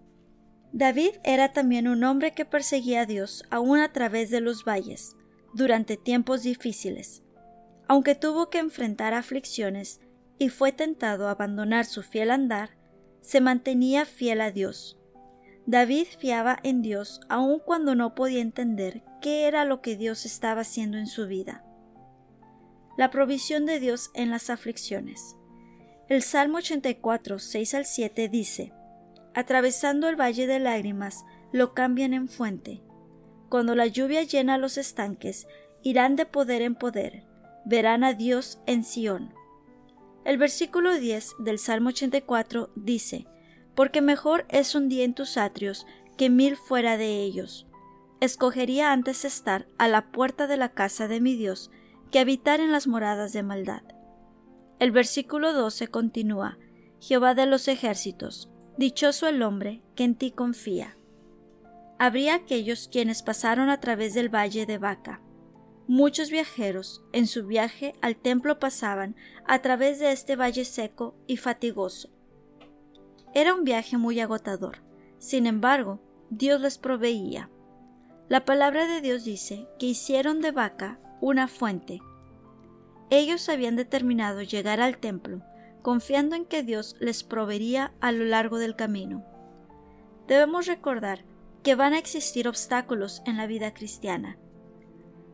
[0.73, 5.15] David era también un hombre que perseguía a Dios aún a través de los valles,
[5.53, 7.23] durante tiempos difíciles.
[7.87, 10.01] Aunque tuvo que enfrentar aflicciones
[10.37, 12.71] y fue tentado a abandonar su fiel andar,
[13.21, 14.99] se mantenía fiel a Dios.
[15.65, 20.61] David fiaba en Dios aun cuando no podía entender qué era lo que Dios estaba
[20.61, 21.63] haciendo en su vida.
[22.97, 25.38] La provisión de Dios en las aflicciones.
[26.09, 28.73] El Salmo 84, 6 al 7 dice,
[29.35, 32.81] Atravesando el valle de lágrimas, lo cambian en fuente.
[33.47, 35.47] Cuando la lluvia llena los estanques,
[35.83, 37.25] irán de poder en poder,
[37.63, 39.35] verán a Dios en Sión.
[40.25, 43.27] El versículo 10 del Salmo 84 dice,
[43.75, 45.85] Porque mejor es un día en tus atrios
[46.17, 47.67] que mil fuera de ellos.
[48.19, 51.69] Escogería antes estar a la puerta de la casa de mi Dios
[52.09, 53.83] que habitar en las moradas de maldad.
[54.79, 56.57] El versículo 12 continúa,
[57.01, 60.95] Jehová de los ejércitos, dichoso el hombre que en ti confía.
[61.97, 65.21] Habría aquellos quienes pasaron a través del valle de Baca.
[65.85, 71.35] Muchos viajeros en su viaje al templo pasaban a través de este valle seco y
[71.35, 72.09] fatigoso.
[73.33, 74.77] Era un viaje muy agotador.
[75.17, 75.99] Sin embargo,
[76.29, 77.49] Dios les proveía.
[78.29, 81.99] La palabra de Dios dice que hicieron de Baca una fuente
[83.09, 85.41] ellos habían determinado llegar al templo,
[85.81, 89.25] confiando en que Dios les proveería a lo largo del camino.
[90.27, 91.23] Debemos recordar
[91.63, 94.37] que van a existir obstáculos en la vida cristiana.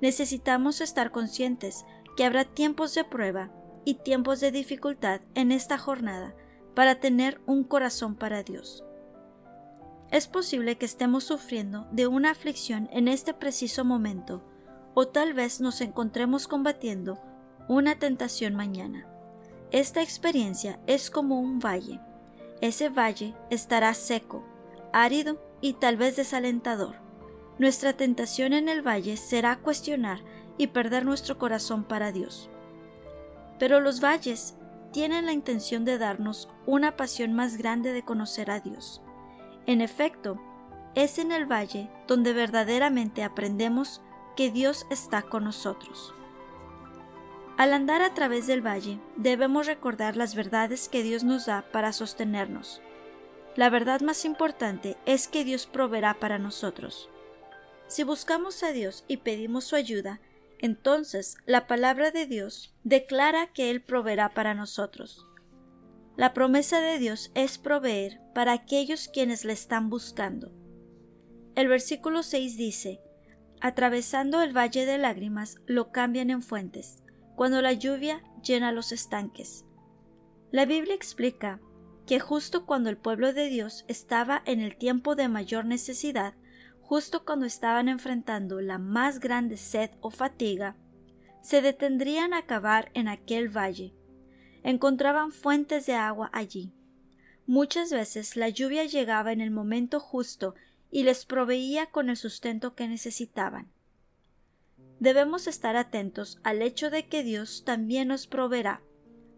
[0.02, 3.52] Necesitamos estar conscientes que habrá tiempos de prueba
[3.84, 6.34] y tiempos de dificultad en esta jornada
[6.74, 8.84] para tener un corazón para Dios.
[10.12, 14.44] Es posible que estemos sufriendo de una aflicción en este preciso momento,
[14.94, 17.20] o tal vez nos encontremos combatiendo
[17.68, 19.08] una tentación mañana.
[19.72, 22.00] Esta experiencia es como un valle.
[22.62, 24.44] Ese valle estará seco,
[24.94, 26.96] árido y tal vez desalentador.
[27.58, 30.20] Nuestra tentación en el valle será cuestionar
[30.58, 32.50] y perder nuestro corazón para Dios.
[33.60, 34.56] Pero los valles
[34.92, 39.02] tienen la intención de darnos una pasión más grande de conocer a Dios.
[39.66, 40.40] En efecto,
[40.94, 44.02] es en el valle donde verdaderamente aprendemos
[44.36, 46.14] que Dios está con nosotros.
[47.58, 51.94] Al andar a través del valle, debemos recordar las verdades que Dios nos da para
[51.94, 52.82] sostenernos.
[53.56, 57.10] La verdad más importante es que Dios proveerá para nosotros.
[57.88, 60.20] Si buscamos a Dios y pedimos su ayuda,
[60.60, 65.26] entonces la palabra de Dios declara que Él proveerá para nosotros.
[66.18, 70.52] La promesa de Dios es proveer para aquellos quienes le están buscando.
[71.56, 73.00] El versículo 6 dice,
[73.62, 77.05] Atravesando el valle de lágrimas lo cambian en fuentes,
[77.36, 79.66] cuando la lluvia llena los estanques.
[80.52, 81.60] La Biblia explica
[82.06, 86.36] que justo cuando el pueblo de Dios estaba en el tiempo de mayor necesidad,
[86.82, 90.78] justo cuando estaban enfrentando la más grande sed o fatiga,
[91.42, 93.94] se detendrían a cavar en aquel valle.
[94.64, 96.74] Encontraban fuentes de agua allí.
[97.48, 100.56] Muchas veces la lluvia llegaba en el momento justo
[100.90, 103.75] y les proveía con el sustento que necesitaban.
[105.06, 108.82] Debemos estar atentos al hecho de que Dios también nos proveerá,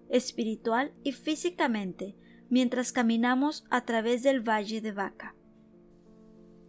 [0.07, 2.15] espiritual y físicamente,
[2.49, 5.35] mientras caminamos a través del valle de Vaca.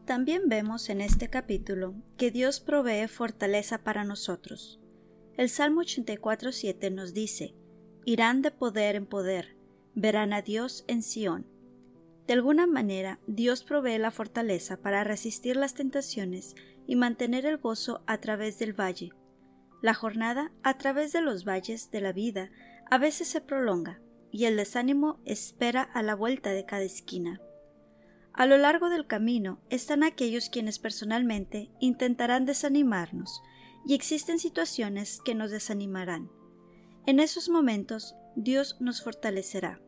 [0.05, 4.80] También vemos en este capítulo que Dios provee fortaleza para nosotros.
[5.36, 7.55] El Salmo 84.7 nos dice,
[8.05, 9.57] irán de poder en poder,
[9.94, 11.46] verán a Dios en Sión.
[12.26, 16.57] De alguna manera, Dios provee la fortaleza para resistir las tentaciones
[16.89, 19.12] y mantener el gozo a través del valle.
[19.82, 22.51] La jornada a través de los valles de la vida
[22.91, 24.01] a veces se prolonga
[24.32, 27.41] y el desánimo espera a la vuelta de cada esquina.
[28.32, 33.43] A lo largo del camino están aquellos quienes personalmente intentarán desanimarnos
[33.86, 36.30] y existen situaciones que nos desanimarán.
[37.07, 39.80] En esos momentos Dios nos fortalecerá.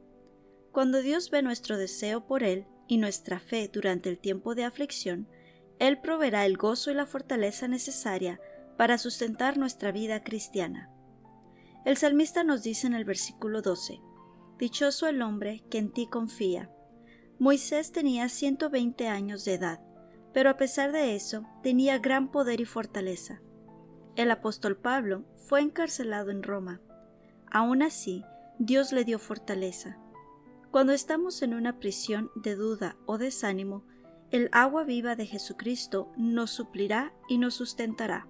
[0.71, 5.29] Cuando Dios ve nuestro deseo por Él y nuestra fe durante el tiempo de aflicción,
[5.81, 8.39] él proveerá el gozo y la fortaleza necesaria
[8.77, 10.91] para sustentar nuestra vida cristiana.
[11.85, 13.99] El salmista nos dice en el versículo 12,
[14.59, 16.71] Dichoso el hombre que en ti confía.
[17.39, 19.81] Moisés tenía 120 años de edad,
[20.35, 23.41] pero a pesar de eso tenía gran poder y fortaleza.
[24.17, 26.83] El apóstol Pablo fue encarcelado en Roma.
[27.51, 28.23] Aún así,
[28.59, 29.99] Dios le dio fortaleza.
[30.71, 33.87] Cuando estamos en una prisión de duda o desánimo,
[34.31, 38.27] el agua viva de Jesucristo nos suplirá y nos sustentará.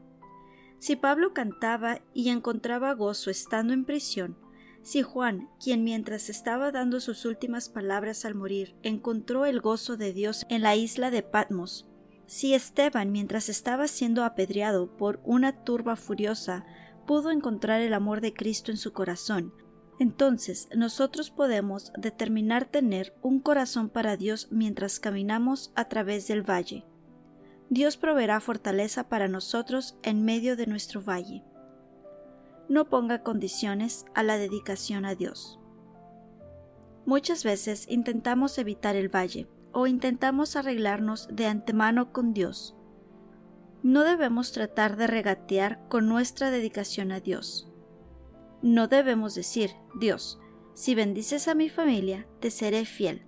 [0.78, 4.38] Si Pablo cantaba y encontraba gozo estando en prisión,
[4.82, 10.14] si Juan, quien mientras estaba dando sus últimas palabras al morir, encontró el gozo de
[10.14, 11.86] Dios en la isla de Patmos,
[12.30, 16.64] si Esteban, mientras estaba siendo apedreado por una turba furiosa,
[17.04, 19.52] pudo encontrar el amor de Cristo en su corazón,
[20.00, 26.86] entonces nosotros podemos determinar tener un corazón para Dios mientras caminamos a través del valle.
[27.68, 31.44] Dios proveerá fortaleza para nosotros en medio de nuestro valle.
[32.66, 35.60] No ponga condiciones a la dedicación a Dios.
[37.04, 42.74] Muchas veces intentamos evitar el valle o intentamos arreglarnos de antemano con Dios.
[43.82, 47.69] No debemos tratar de regatear con nuestra dedicación a Dios
[48.62, 50.38] no debemos decir, Dios,
[50.74, 53.26] si bendices a mi familia, te seré fiel.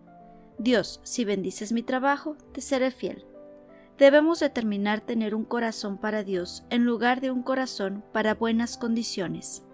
[0.58, 3.26] Dios, si bendices mi trabajo, te seré fiel.
[3.98, 9.64] Debemos determinar tener un corazón para Dios en lugar de un corazón para buenas condiciones.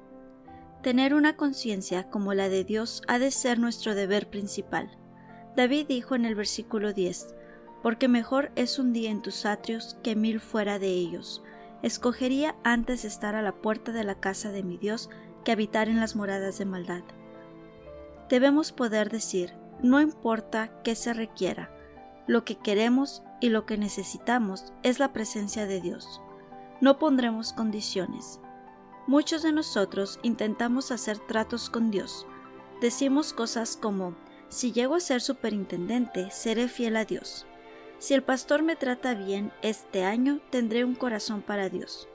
[0.82, 4.96] Tener una conciencia como la de Dios ha de ser nuestro deber principal.
[5.56, 7.34] David dijo en el versículo 10,
[7.82, 11.42] porque mejor es un día en tus atrios que mil fuera de ellos.
[11.82, 15.10] Escogería antes estar a la puerta de la casa de mi Dios
[15.48, 17.02] que habitar en las moradas de maldad.
[18.28, 21.74] Debemos poder decir, no importa qué se requiera,
[22.26, 26.20] lo que queremos y lo que necesitamos es la presencia de Dios.
[26.82, 28.40] No pondremos condiciones.
[29.06, 32.26] Muchos de nosotros intentamos hacer tratos con Dios.
[32.82, 34.16] Decimos cosas como,
[34.50, 37.46] si llego a ser superintendente, seré fiel a Dios.
[37.98, 42.06] Si el pastor me trata bien este año, tendré un corazón para Dios.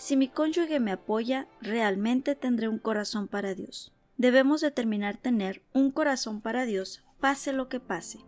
[0.00, 3.92] Si mi cónyuge me apoya, realmente tendré un corazón para Dios.
[4.16, 8.20] Debemos determinar tener un corazón para Dios, pase lo que pase.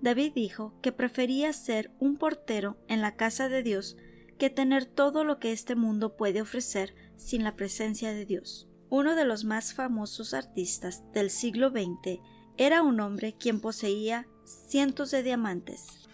[0.00, 3.96] David dijo que prefería ser un portero en la casa de Dios
[4.38, 8.68] que tener todo lo que este mundo puede ofrecer sin la presencia de Dios.
[8.88, 12.20] Uno de los más famosos artistas del siglo XX
[12.56, 16.08] era un hombre quien poseía cientos de diamantes.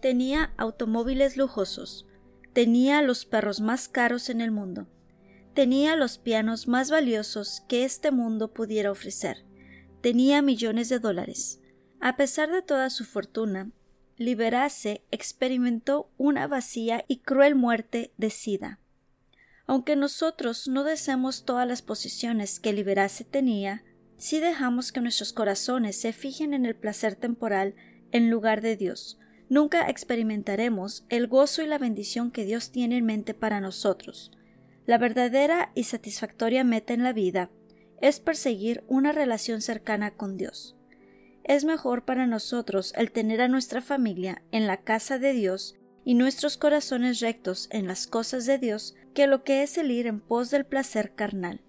[0.00, 2.06] Tenía automóviles lujosos,
[2.56, 4.88] Tenía los perros más caros en el mundo.
[5.52, 9.44] tenía los pianos más valiosos que este mundo pudiera ofrecer.
[10.00, 11.60] Tenía millones de dólares.
[12.00, 13.72] A pesar de toda su fortuna,
[14.16, 18.80] Liberace experimentó una vacía y cruel muerte de sida.
[19.66, 23.84] Aunque nosotros no deseamos todas las posiciones que Liberace tenía,
[24.16, 27.74] si dejamos que nuestros corazones se fijen en el placer temporal
[28.12, 29.18] en lugar de Dios,
[29.48, 34.32] nunca experimentaremos el gozo y la bendición que Dios tiene en mente para nosotros.
[34.86, 37.50] La verdadera y satisfactoria meta en la vida
[38.00, 40.76] es perseguir una relación cercana con Dios.
[41.44, 46.14] Es mejor para nosotros el tener a nuestra familia en la casa de Dios y
[46.14, 50.20] nuestros corazones rectos en las cosas de Dios que lo que es el ir en
[50.20, 51.62] pos del placer carnal.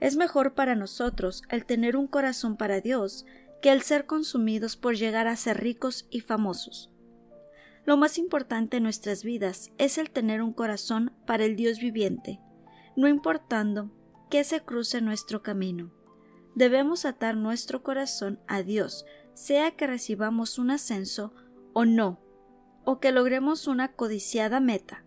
[0.00, 3.24] Es mejor para nosotros el tener un corazón para Dios
[3.62, 6.91] que el ser consumidos por llegar a ser ricos y famosos.
[7.84, 12.40] Lo más importante en nuestras vidas es el tener un corazón para el Dios viviente,
[12.96, 13.90] no importando
[14.30, 15.92] que se cruce nuestro camino.
[16.54, 19.04] Debemos atar nuestro corazón a Dios,
[19.34, 21.34] sea que recibamos un ascenso
[21.72, 22.20] o no,
[22.84, 25.04] o que logremos una codiciada meta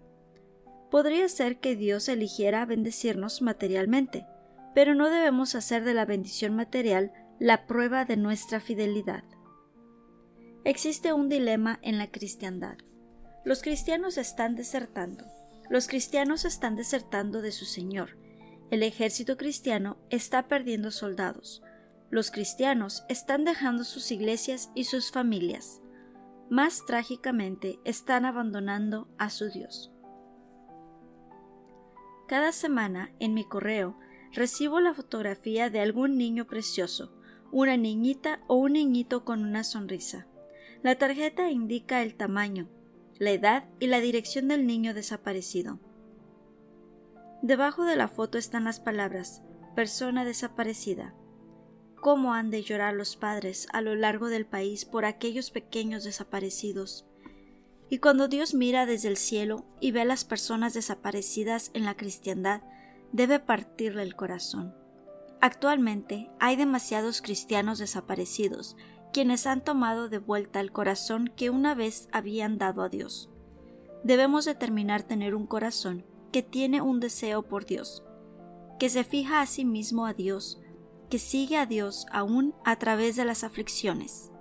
[0.95, 4.26] podría ser que Dios eligiera bendecirnos materialmente,
[4.73, 9.26] pero no debemos hacer de la bendición material la prueba de nuestra fidelidad.
[10.66, 12.80] Existe un dilema en la cristiandad.
[13.43, 15.24] Los cristianos están desertando.
[15.70, 18.18] Los cristianos están desertando de su Señor.
[18.72, 21.61] El ejército cristiano está perdiendo soldados.
[22.09, 25.82] Los cristianos están dejando sus iglesias y sus familias.
[26.49, 29.91] Más trágicamente, están abandonando a su Dios.
[32.28, 33.99] Cada semana en mi correo
[34.32, 37.13] recibo la fotografía de algún niño precioso,
[37.51, 40.26] una niñita o un niñito con una sonrisa.
[40.86, 42.69] La tarjeta indica el tamaño,
[43.17, 45.79] la edad y la dirección del niño desaparecido.
[47.41, 49.41] Debajo de la foto están las palabras
[49.75, 51.15] persona desaparecida.
[51.95, 57.07] ¿Cómo han de llorar los padres a lo largo del país por aquellos pequeños desaparecidos?
[57.89, 61.97] Y cuando Dios mira desde el cielo y ve a las personas desaparecidas en la
[61.97, 62.61] cristiandad,
[63.11, 64.75] debe partirle el corazón.
[65.41, 68.77] Actualmente hay demasiados cristianos desaparecidos,
[69.16, 73.30] quienes han tomado de vuelta el corazón que una vez habían dado a Dios.
[74.03, 76.03] Debemos determinar tener un corazón
[76.34, 78.03] que tiene un deseo por Dios,
[78.78, 80.59] que se fija a sí mismo a Dios,
[81.09, 84.34] que sigue a Dios aún a través de las aflicciones.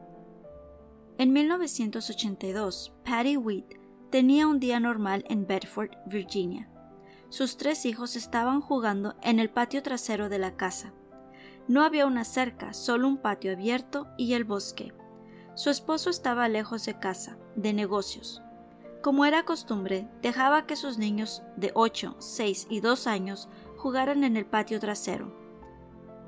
[1.18, 3.76] En 1982, Patty Wheat
[4.10, 6.68] tenía un día normal en Bedford, Virginia.
[7.28, 10.92] Sus tres hijos estaban jugando en el patio trasero de la casa.
[11.66, 14.92] No había una cerca, solo un patio abierto y el bosque.
[15.54, 18.42] Su esposo estaba lejos de casa, de negocios.
[19.02, 24.36] Como era costumbre, dejaba que sus niños de 8, 6 y 2 años jugaran en
[24.36, 25.32] el patio trasero.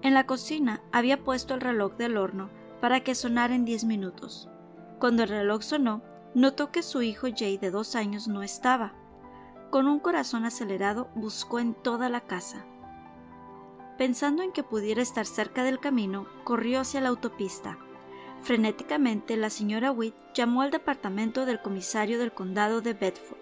[0.02, 4.48] En la cocina había puesto el reloj del horno para que sonara en 10 minutos.
[4.98, 6.02] Cuando el reloj sonó,
[6.34, 8.94] notó que su hijo Jay de dos años no estaba.
[9.70, 12.66] Con un corazón acelerado buscó en toda la casa.
[13.98, 17.78] Pensando en que pudiera estar cerca del camino, corrió hacia la autopista.
[18.42, 23.38] Frenéticamente, la señora Witt llamó al departamento del comisario del condado de Bedford.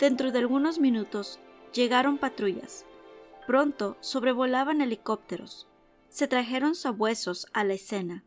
[0.00, 1.38] Dentro de algunos minutos
[1.72, 2.84] llegaron patrullas.
[3.46, 5.68] Pronto sobrevolaban helicópteros.
[6.08, 8.24] Se trajeron sabuesos a la escena.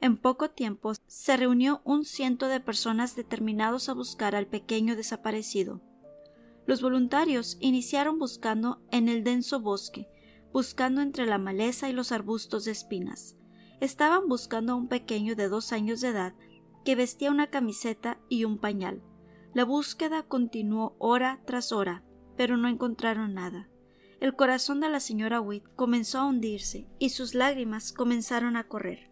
[0.00, 5.80] En poco tiempo se reunió un ciento de personas determinados a buscar al pequeño desaparecido.
[6.66, 10.08] Los voluntarios iniciaron buscando en el denso bosque,
[10.56, 13.36] buscando entre la maleza y los arbustos de espinas.
[13.82, 16.32] Estaban buscando a un pequeño de dos años de edad
[16.82, 19.02] que vestía una camiseta y un pañal.
[19.52, 22.04] La búsqueda continuó hora tras hora,
[22.38, 23.68] pero no encontraron nada.
[24.18, 29.10] El corazón de la señora Witt comenzó a hundirse y sus lágrimas comenzaron a correr.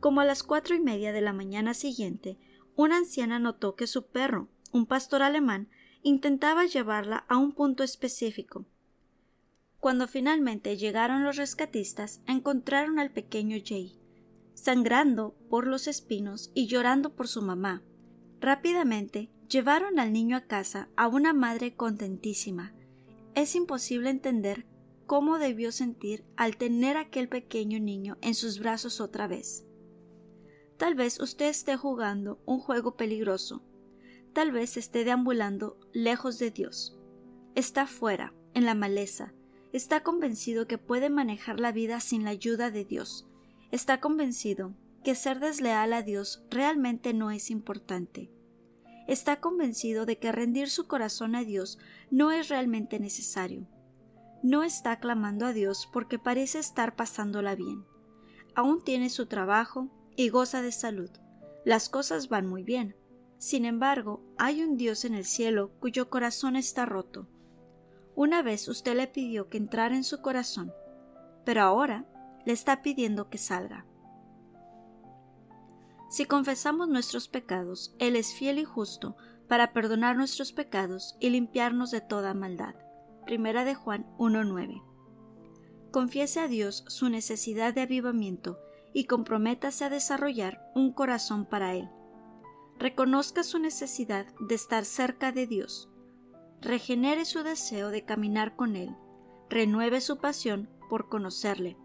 [0.00, 2.40] Como a las cuatro y media de la mañana siguiente,
[2.74, 5.68] una anciana notó que su perro, un pastor alemán,
[6.02, 8.66] intentaba llevarla a un punto específico.
[9.84, 14.00] Cuando finalmente llegaron los rescatistas, encontraron al pequeño Jay,
[14.54, 17.82] sangrando por los espinos y llorando por su mamá.
[18.40, 22.72] Rápidamente llevaron al niño a casa a una madre contentísima.
[23.34, 24.64] Es imposible entender
[25.04, 29.66] cómo debió sentir al tener aquel pequeño niño en sus brazos otra vez.
[30.78, 33.62] Tal vez usted esté jugando un juego peligroso.
[34.32, 36.98] Tal vez esté deambulando lejos de Dios.
[37.54, 39.34] Está fuera, en la maleza.
[39.74, 43.26] Está convencido que puede manejar la vida sin la ayuda de Dios.
[43.72, 44.72] Está convencido
[45.02, 48.30] que ser desleal a Dios realmente no es importante.
[49.08, 53.66] está convencido de que rendir su corazón a Dios no es realmente necesario.
[54.44, 57.84] No está clamando a Dios porque parece estar pasándola bien.
[58.54, 61.10] Aún tiene su trabajo y goza de salud.
[61.64, 62.94] Las cosas van muy bien.
[63.38, 67.26] Sin embargo, hay un Dios en el cielo cuyo corazón está roto.
[68.16, 70.72] Una vez usted le pidió que entrara en su corazón,
[71.44, 72.04] pero ahora
[72.44, 73.86] le está pidiendo que salga.
[76.10, 79.16] Si confesamos nuestros pecados, Él es fiel y justo
[79.48, 82.74] para perdonar nuestros pecados y limpiarnos de toda maldad.
[83.26, 84.82] Primera de Juan 1.9.
[85.90, 88.58] Confiese a Dios su necesidad de avivamiento
[88.92, 91.88] y comprométase a desarrollar un corazón para Él.
[92.78, 95.90] Reconozca su necesidad de estar cerca de Dios.
[96.64, 98.96] Regenere su deseo de caminar con Él.
[99.50, 101.76] Renueve su pasión por conocerle.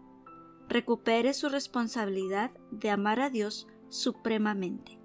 [0.68, 4.99] Recupere su responsabilidad de amar a Dios supremamente.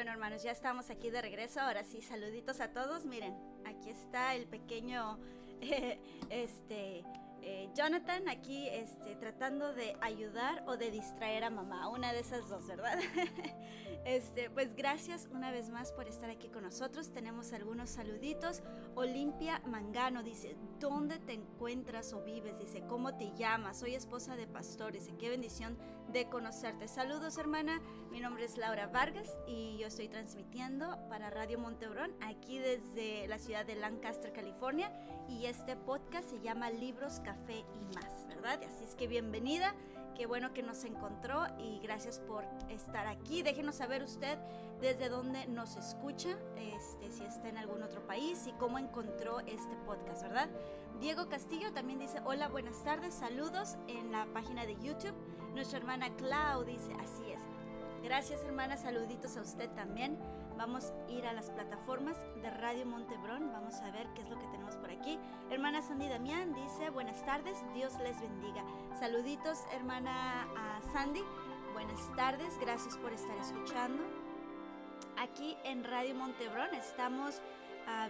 [0.00, 1.60] Bueno, hermanos, ya estamos aquí de regreso.
[1.60, 3.04] Ahora sí, saluditos a todos.
[3.04, 3.36] Miren,
[3.66, 5.18] aquí está el pequeño
[6.30, 7.04] este
[7.42, 12.48] eh, Jonathan aquí este, tratando de ayudar o de distraer a mamá, una de esas
[12.48, 12.98] dos, ¿verdad?
[14.04, 17.12] este, pues gracias una vez más por estar aquí con nosotros.
[17.12, 18.62] Tenemos algunos saluditos.
[18.94, 22.58] Olimpia Mangano dice, ¿dónde te encuentras o vives?
[22.58, 23.80] Dice, ¿cómo te llamas?
[23.80, 24.92] Soy esposa de pastor.
[24.92, 25.78] Dice, qué bendición
[26.12, 26.88] de conocerte.
[26.88, 27.80] Saludos hermana,
[28.10, 33.38] mi nombre es Laura Vargas y yo estoy transmitiendo para Radio Montebrón aquí desde la
[33.38, 34.92] ciudad de Lancaster, California
[35.28, 38.60] y este podcast se llama Libros, Café y más, ¿verdad?
[38.66, 39.74] Así es que bienvenida,
[40.16, 43.42] qué bueno que nos encontró y gracias por estar aquí.
[43.42, 44.38] Déjenos saber usted
[44.80, 49.76] desde dónde nos escucha, este, si está en algún otro país y cómo encontró este
[49.86, 50.48] podcast, ¿verdad?
[51.00, 55.14] Diego Castillo también dice, hola, buenas tardes, saludos en la página de YouTube.
[55.54, 57.40] Nuestra hermana Clau dice, así es.
[58.02, 60.18] Gracias hermana, saluditos a usted también.
[60.56, 63.50] Vamos a ir a las plataformas de Radio Montebrón.
[63.52, 65.18] Vamos a ver qué es lo que tenemos por aquí.
[65.50, 68.62] Hermana Sandy Damián dice, buenas tardes, Dios les bendiga.
[68.98, 70.46] Saluditos, hermana
[70.92, 71.22] Sandy.
[71.72, 74.02] Buenas tardes, gracias por estar escuchando.
[75.18, 77.40] Aquí en Radio Montebrón estamos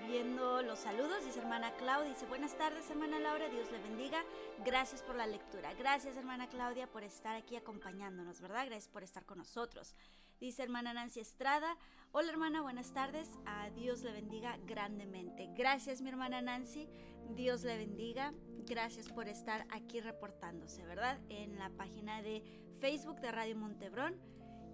[0.06, 1.24] viendo los saludos.
[1.24, 4.22] Dice hermana Claudia, dice buenas tardes hermana Laura, Dios le bendiga.
[4.64, 5.72] Gracias por la lectura.
[5.74, 8.66] Gracias hermana Claudia por estar aquí acompañándonos, ¿verdad?
[8.66, 9.94] Gracias por estar con nosotros.
[10.40, 11.76] Dice hermana Nancy Estrada,
[12.12, 13.28] hola hermana, buenas tardes.
[13.46, 15.48] A Dios le bendiga grandemente.
[15.56, 16.88] Gracias mi hermana Nancy,
[17.30, 18.32] Dios le bendiga.
[18.66, 21.18] Gracias por estar aquí reportándose, ¿verdad?
[21.28, 22.42] En la página de
[22.80, 24.16] Facebook de Radio Montebrón.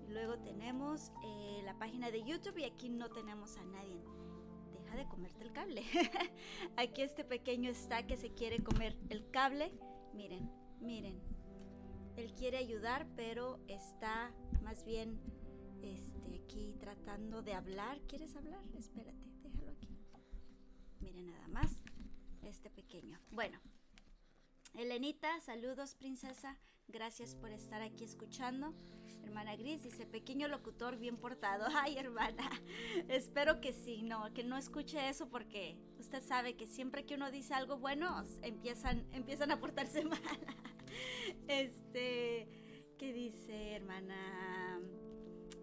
[0.08, 4.00] Luego tenemos eh, la página de YouTube y aquí no tenemos a nadie
[4.96, 5.82] de comerte el cable.
[6.76, 9.72] Aquí este pequeño está que se quiere comer el cable.
[10.14, 11.20] Miren, miren.
[12.16, 14.32] Él quiere ayudar, pero está
[14.62, 15.20] más bien
[15.82, 18.00] este, aquí tratando de hablar.
[18.08, 18.64] ¿Quieres hablar?
[18.74, 19.88] Espérate, déjalo aquí.
[21.00, 21.80] Miren nada más.
[22.42, 23.20] Este pequeño.
[23.30, 23.60] Bueno.
[24.74, 26.58] Elenita, saludos princesa.
[26.88, 28.72] Gracias por estar aquí escuchando.
[29.24, 31.66] Hermana Gris dice, pequeño locutor bien portado.
[31.74, 32.48] Ay, hermana,
[33.08, 37.30] espero que sí, no, que no escuche eso porque usted sabe que siempre que uno
[37.30, 40.20] dice algo bueno, empiezan, empiezan a portarse mal.
[41.48, 42.48] Este,
[42.98, 44.80] ¿qué dice hermana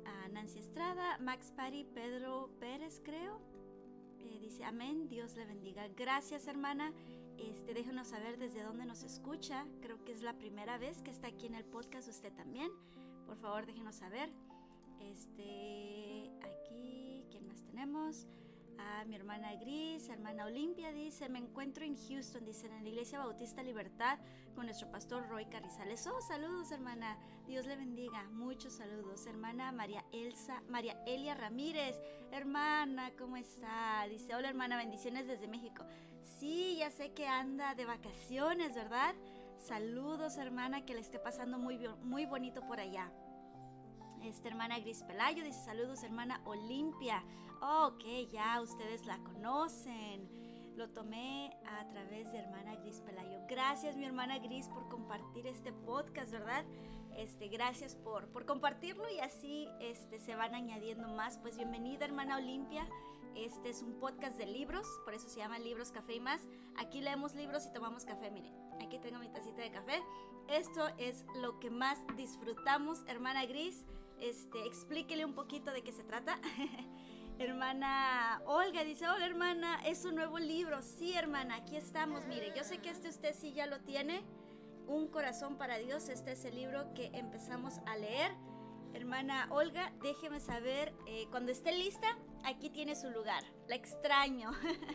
[0.05, 1.17] ah, Nancy Estrada?
[1.19, 3.41] Max Pari, Pedro Pérez, creo.
[4.19, 5.87] Eh, dice, amén, Dios le bendiga.
[5.95, 6.93] Gracias, hermana.
[7.37, 9.65] Este, déjenos saber desde dónde nos escucha.
[9.81, 12.71] Creo que es la primera vez que está aquí en el podcast usted también
[13.33, 14.29] por favor déjenos saber.
[14.99, 18.27] Este, aquí, ¿quién más tenemos?
[18.77, 23.19] A mi hermana Gris, hermana Olimpia dice, me encuentro en Houston, dice, en la Iglesia
[23.19, 24.19] Bautista Libertad
[24.55, 26.05] con nuestro pastor Roy Carrizales.
[26.07, 27.17] Oh, saludos, hermana.
[27.47, 28.23] Dios le bendiga.
[28.31, 29.25] Muchos saludos.
[29.25, 31.99] Hermana María Elsa, María Elia Ramírez.
[32.31, 34.05] Hermana, ¿cómo está?
[34.09, 35.85] Dice, hola, hermana, bendiciones desde México.
[36.23, 39.13] Sí, ya sé que anda de vacaciones, ¿verdad?
[39.57, 43.11] Saludos, hermana, que le esté pasando muy, muy bonito por allá.
[44.23, 47.23] Esta hermana Gris Pelayo dice saludos, hermana Olimpia.
[47.61, 50.29] Oh, ok, ya ustedes la conocen.
[50.77, 53.39] Lo tomé a través de hermana Gris Pelayo.
[53.47, 56.63] Gracias, mi hermana Gris, por compartir este podcast, ¿verdad?
[57.17, 61.37] Este, gracias por, por compartirlo y así este, se van añadiendo más.
[61.37, 62.87] Pues bienvenida, hermana Olimpia.
[63.35, 66.41] Este es un podcast de libros, por eso se llama Libros, Café y más.
[66.77, 68.53] Aquí leemos libros y tomamos café, miren.
[68.79, 70.03] Aquí tengo mi tacita de café.
[70.47, 73.85] Esto es lo que más disfrutamos, hermana Gris.
[74.19, 76.39] Este, explíquele un poquito de qué se trata.
[77.39, 80.83] Hermana Olga dice, hola hermana, es un nuevo libro.
[80.83, 82.25] Sí, hermana, aquí estamos.
[82.27, 84.23] Mire, yo sé que este usted sí ya lo tiene.
[84.85, 86.09] Un corazón para Dios.
[86.09, 88.31] Este es el libro que empezamos a leer.
[88.93, 93.43] Hermana Olga, déjeme saber, eh, cuando esté lista, aquí tiene su lugar.
[93.67, 94.51] La extraño.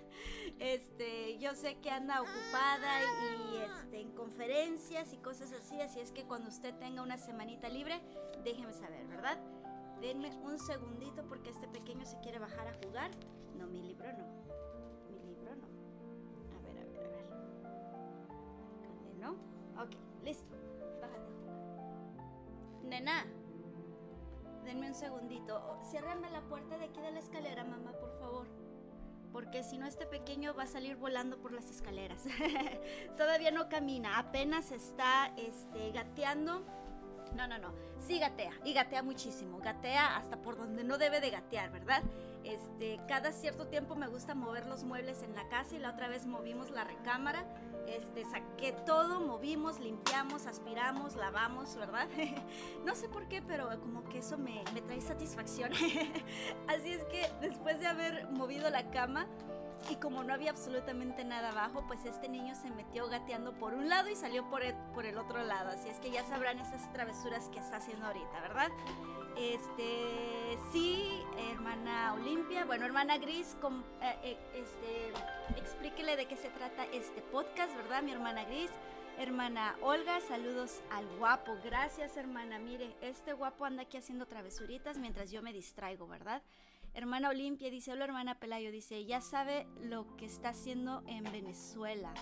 [0.58, 6.12] este, yo sé que anda ocupada y este, en conferencias y cosas así, así es
[6.12, 8.00] que cuando usted tenga una semanita libre,
[8.44, 9.38] déjeme saber, ¿verdad?
[10.00, 13.10] Denme un segundito porque este pequeño se quiere bajar a jugar.
[13.56, 14.26] No, mi libro no.
[15.10, 15.66] Mi libro no.
[16.56, 17.26] A ver, a ver, a ver.
[19.18, 19.32] ¿No?
[19.82, 19.90] Ok,
[20.22, 20.54] listo.
[21.00, 21.32] Bájate.
[22.84, 23.26] Nena,
[24.68, 25.56] denme un segundito.
[25.66, 28.46] Oh, ciérrame la puerta de aquí de la escalera, mamá, por favor.
[29.32, 32.24] Porque si no, este pequeño va a salir volando por las escaleras.
[33.16, 36.66] Todavía no camina, apenas está este, gateando
[37.34, 37.72] no, no, no.
[37.98, 39.58] Sí gatea y gatea muchísimo.
[39.58, 42.02] Gatea hasta por donde no debe de gatear, ¿verdad?
[42.44, 46.08] Este, cada cierto tiempo me gusta mover los muebles en la casa y la otra
[46.08, 47.44] vez movimos la recámara.
[47.86, 52.08] Este, saqué todo, movimos, limpiamos, aspiramos, lavamos, ¿verdad?
[52.84, 55.72] no sé por qué, pero como que eso me, me trae satisfacción.
[56.68, 59.26] Así es que después de haber movido la cama,
[59.90, 63.88] y como no había absolutamente nada abajo, pues este niño se metió gateando por un
[63.88, 65.70] lado y salió por el, por el otro lado.
[65.70, 68.70] Así es que ya sabrán esas travesuras que está haciendo ahorita, ¿verdad?
[69.36, 71.22] Este, sí,
[71.52, 73.56] hermana Olimpia, bueno, hermana Gris,
[74.02, 78.02] eh, eh, este, explíquele de qué se trata este podcast, ¿verdad?
[78.02, 78.70] Mi hermana Gris.
[79.18, 81.56] Hermana Olga, saludos al guapo.
[81.64, 82.60] Gracias, hermana.
[82.60, 86.40] Mire, este guapo anda aquí haciendo travesuritas mientras yo me distraigo, ¿verdad?
[86.98, 92.12] Hermana Olimpia dice, hola hermana Pelayo, dice, ya sabe lo que está haciendo en Venezuela.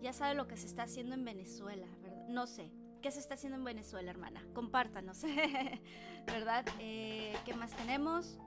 [0.00, 2.26] Ya sabe lo que se está haciendo en Venezuela, ¿verdad?
[2.28, 2.72] No sé.
[3.02, 4.42] ¿Qué se está haciendo en Venezuela, hermana?
[4.54, 5.20] Compártanos,
[6.26, 6.64] ¿verdad?
[6.78, 8.38] Eh, ¿Qué más tenemos?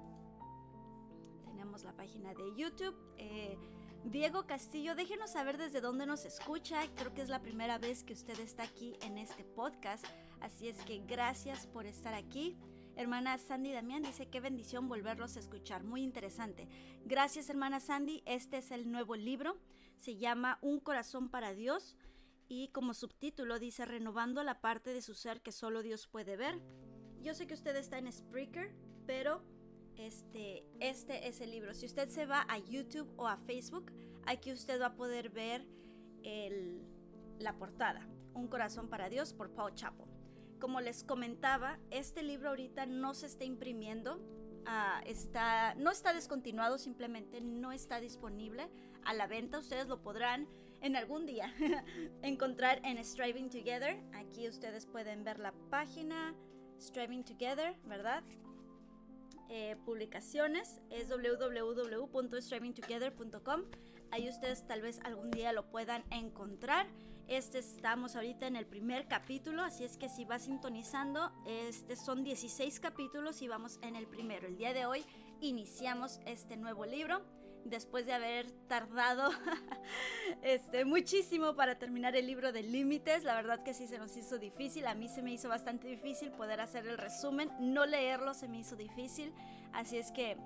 [1.45, 2.95] Tenemos la página de YouTube.
[3.19, 3.55] Eh,
[4.05, 6.81] Diego Castillo, déjenos saber desde dónde nos escucha.
[6.95, 10.03] Creo que es la primera vez que usted está aquí en este podcast.
[10.41, 12.57] Así es que gracias por estar aquí.
[12.95, 16.67] Hermana Sandy Damián dice qué bendición volverlos a escuchar, muy interesante.
[17.05, 19.57] Gracias hermana Sandy, este es el nuevo libro,
[19.97, 21.95] se llama Un corazón para Dios
[22.47, 26.61] y como subtítulo dice renovando la parte de su ser que solo Dios puede ver.
[27.21, 28.71] Yo sé que usted está en Spreaker,
[29.07, 29.41] pero
[29.95, 31.73] este, este es el libro.
[31.73, 33.91] Si usted se va a YouTube o a Facebook,
[34.27, 35.65] aquí usted va a poder ver
[37.39, 38.07] la portada.
[38.35, 40.12] Un corazón para Dios por Paul Chapo
[40.63, 44.21] como les comentaba, este libro ahorita no se está imprimiendo,
[44.65, 48.69] ah, está, no está descontinuado, simplemente no está disponible
[49.03, 49.59] a la venta.
[49.59, 50.47] Ustedes lo podrán
[50.79, 51.53] en algún día
[52.21, 54.01] encontrar en Striving Together.
[54.13, 56.33] Aquí ustedes pueden ver la página
[56.79, 58.23] Striving Together, ¿verdad?
[59.49, 63.63] Eh, publicaciones es www.strivingtogether.com.
[64.11, 66.87] Ahí ustedes tal vez algún día lo puedan encontrar.
[67.27, 72.23] Este estamos ahorita en el primer capítulo, así es que si va sintonizando, este son
[72.23, 74.47] 16 capítulos y vamos en el primero.
[74.47, 75.05] El día de hoy
[75.39, 77.21] iniciamos este nuevo libro
[77.63, 79.31] después de haber tardado
[80.41, 83.23] este, muchísimo para terminar el libro de límites.
[83.23, 84.85] La verdad que sí se nos hizo difícil.
[84.85, 87.49] A mí se me hizo bastante difícil poder hacer el resumen.
[87.59, 89.33] No leerlo se me hizo difícil.
[89.71, 90.37] Así es que...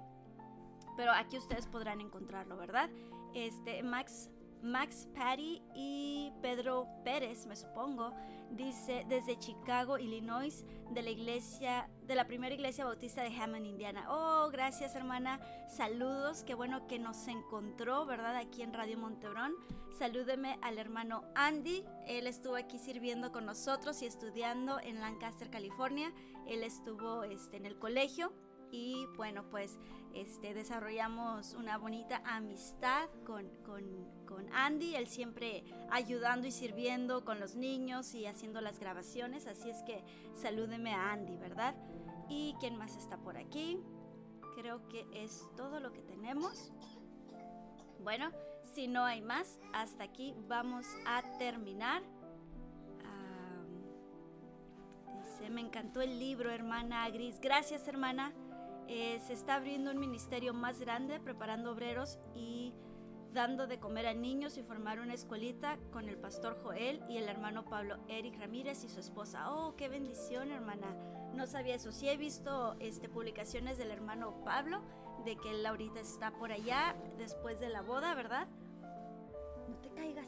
[0.95, 2.89] Pero aquí ustedes podrán encontrarlo, ¿verdad?
[3.33, 4.29] Este, Max
[4.61, 8.13] Max Patty y Pedro Pérez, me supongo,
[8.51, 14.05] dice desde Chicago, Illinois, de la iglesia, de la primera iglesia bautista de Hammond, Indiana.
[14.09, 15.39] Oh, gracias hermana,
[15.69, 18.35] saludos, qué bueno que nos encontró, ¿verdad?
[18.35, 19.53] Aquí en Radio Montebrón.
[19.97, 26.13] Salúdeme al hermano Andy, él estuvo aquí sirviendo con nosotros y estudiando en Lancaster, California.
[26.47, 28.31] Él estuvo este, en el colegio
[28.71, 29.77] y bueno, pues
[30.13, 33.49] este, desarrollamos una bonita amistad con,
[34.53, 39.81] Andy, él siempre ayudando y sirviendo con los niños y haciendo las grabaciones, así es
[39.83, 40.03] que
[40.35, 41.75] salúdeme a Andy, ¿verdad?
[42.29, 43.79] ¿Y quién más está por aquí?
[44.55, 46.71] Creo que es todo lo que tenemos.
[48.03, 48.31] Bueno,
[48.73, 52.03] si no hay más, hasta aquí vamos a terminar.
[55.23, 57.39] dice, me encantó el libro, hermana Gris.
[57.39, 58.33] Gracias, hermana.
[58.87, 62.73] Eh, se está abriendo un ministerio más grande, preparando obreros y
[63.33, 67.29] dando de comer a niños y formar una escuelita con el pastor Joel y el
[67.29, 69.51] hermano Pablo Eric Ramírez y su esposa.
[69.51, 70.95] Oh, qué bendición, hermana.
[71.33, 71.91] No sabía eso.
[71.91, 74.81] Sí he visto este, publicaciones del hermano Pablo
[75.25, 78.47] de que él ahorita está por allá después de la boda, ¿verdad?
[79.69, 80.27] No te caigas.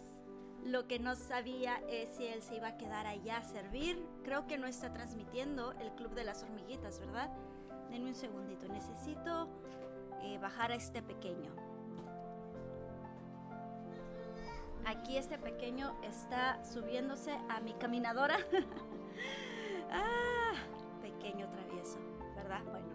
[0.63, 4.05] Lo que no sabía es si él se iba a quedar allá a servir.
[4.23, 7.31] Creo que no está transmitiendo el Club de las Hormiguitas, ¿verdad?
[7.89, 8.67] denme un segundito.
[8.67, 9.49] Necesito
[10.21, 11.68] eh, bajar a este pequeño.
[14.85, 18.37] Aquí este pequeño está subiéndose a mi caminadora.
[19.91, 20.53] ah,
[21.01, 21.99] pequeño travieso,
[22.35, 22.63] ¿verdad?
[22.65, 22.87] Bueno.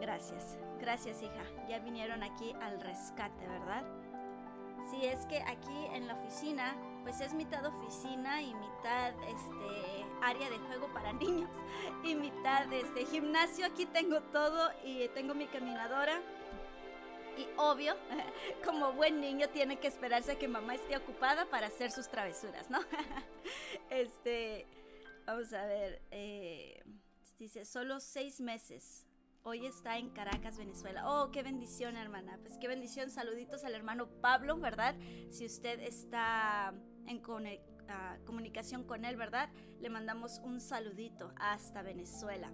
[0.00, 1.42] Gracias, gracias hija.
[1.68, 3.84] Ya vinieron aquí al rescate, ¿verdad?
[4.90, 10.48] Si es que aquí en la oficina, pues es mitad oficina y mitad este área
[10.50, 11.50] de juego para niños
[12.04, 13.66] y mitad este gimnasio.
[13.66, 16.20] Aquí tengo todo y tengo mi caminadora.
[17.36, 17.94] Y obvio,
[18.64, 22.68] como buen niño tiene que esperarse a que mamá esté ocupada para hacer sus travesuras,
[22.70, 22.80] ¿no?
[23.90, 24.66] Este,
[25.24, 26.82] vamos a ver, eh,
[27.38, 29.08] dice, solo seis meses
[29.50, 31.08] Hoy está en Caracas, Venezuela.
[31.08, 32.38] Oh, qué bendición, hermana.
[32.42, 33.10] Pues qué bendición.
[33.10, 34.94] Saluditos al hermano Pablo, ¿verdad?
[35.30, 36.74] Si usted está
[37.06, 37.20] en
[38.24, 39.50] comunicación con él, ¿verdad?
[39.80, 42.52] Le mandamos un saludito hasta Venezuela.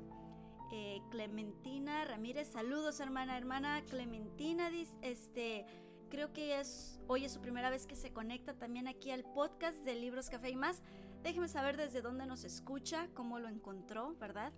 [0.72, 4.70] Eh, Clementina Ramírez, saludos, hermana, hermana Clementina,
[5.02, 5.66] este,
[6.08, 9.78] creo que es, hoy es su primera vez que se conecta también aquí al podcast
[9.84, 10.82] de Libros Café y más.
[11.22, 14.52] Déjeme saber desde dónde nos escucha, cómo lo encontró, ¿verdad?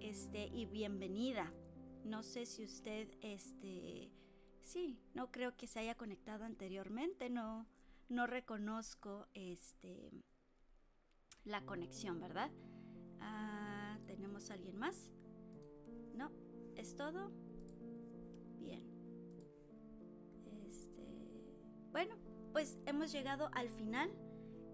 [0.00, 1.52] Este, y bienvenida.
[2.04, 4.10] No sé si usted, este,
[4.62, 7.66] sí, no creo que se haya conectado anteriormente, no,
[8.08, 10.10] no reconozco, este,
[11.44, 12.50] la conexión, ¿verdad?
[13.20, 15.10] Ah, ¿Tenemos alguien más?
[16.14, 16.30] No,
[16.76, 17.30] ¿es todo?
[18.58, 18.82] Bien.
[20.66, 21.06] Este,
[21.90, 22.16] bueno,
[22.52, 24.10] pues hemos llegado al final.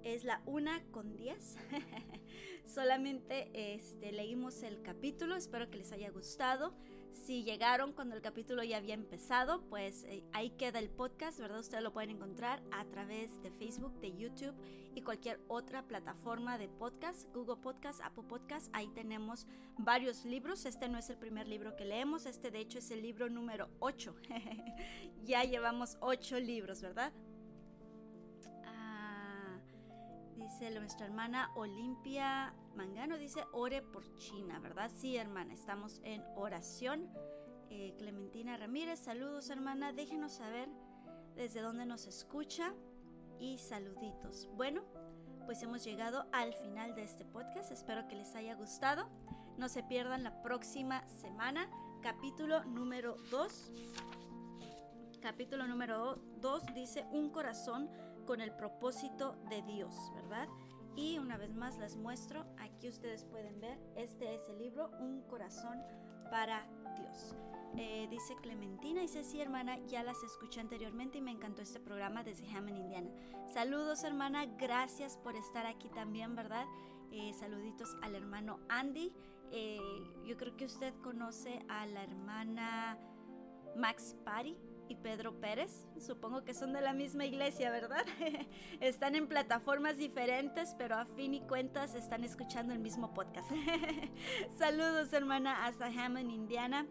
[0.03, 1.57] Es la una con 10.
[2.67, 5.35] Solamente este, leímos el capítulo.
[5.35, 6.75] Espero que les haya gustado.
[7.15, 11.61] Si llegaron cuando el capítulo ya había empezado, pues eh, ahí queda el podcast, ¿verdad?
[11.61, 14.55] Ustedes lo pueden encontrar a través de Facebook, de YouTube
[14.95, 18.69] y cualquier otra plataforma de podcast, Google Podcast, Apple Podcast.
[18.73, 19.47] Ahí tenemos
[19.79, 20.67] varios libros.
[20.67, 23.71] Este no es el primer libro que leemos, este de hecho es el libro número
[23.79, 24.15] 8.
[25.25, 27.13] ya llevamos 8 libros, ¿verdad?
[30.37, 34.91] Dice nuestra hermana Olimpia Mangano dice, ore por China, ¿verdad?
[34.95, 37.09] Sí, hermana, estamos en oración.
[37.71, 39.93] Eh, Clementina Ramírez, saludos, hermana.
[39.93, 40.69] Déjenos saber
[41.37, 42.75] desde dónde nos escucha
[43.39, 44.49] y saluditos.
[44.55, 44.83] Bueno,
[45.47, 47.71] pues hemos llegado al final de este podcast.
[47.71, 49.09] Espero que les haya gustado.
[49.57, 51.71] No se pierdan la próxima semana,
[52.03, 53.73] capítulo número 2.
[55.23, 57.89] Capítulo número 2 dice un corazón
[58.25, 60.49] con el propósito de Dios, ¿verdad?
[60.97, 65.23] Y una vez más les muestro, aquí ustedes pueden ver, este es el libro, Un
[65.23, 65.81] corazón
[66.31, 66.67] para
[66.97, 67.35] Dios.
[67.77, 72.23] Eh, dice Clementina, dice sí hermana, ya las escuché anteriormente y me encantó este programa
[72.23, 73.11] desde Hammond, Indiana.
[73.53, 76.67] Saludos hermana, gracias por estar aquí también, ¿verdad?
[77.11, 79.13] Eh, saluditos al hermano Andy.
[79.51, 79.81] Eh,
[80.25, 82.97] yo creo que usted conoce a la hermana
[83.77, 84.57] Max Pari
[84.89, 85.87] y Pedro Pérez.
[85.99, 88.05] Supongo que son de la misma iglesia, ¿verdad?
[88.81, 93.51] están en plataformas diferentes, pero a fin y cuentas están escuchando el mismo podcast.
[94.59, 96.87] Saludos, hermana, hasta Hammond, Indiana.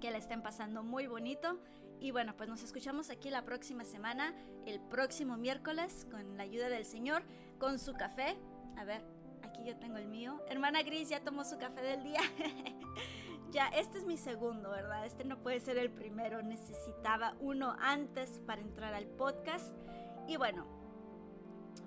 [0.00, 1.60] Que la estén pasando muy bonito.
[1.98, 4.34] Y bueno, pues nos escuchamos aquí la próxima semana,
[4.66, 7.22] el próximo miércoles, con la ayuda del Señor,
[7.58, 8.36] con su café.
[8.76, 9.02] A ver,
[9.42, 10.42] aquí yo tengo el mío.
[10.48, 12.20] Hermana Gris ya tomó su café del día.
[13.50, 15.06] ya, este es mi segundo, ¿verdad?
[15.06, 19.74] Este no puede ser el primero, necesitaba uno antes para entrar al podcast.
[20.26, 20.66] Y bueno,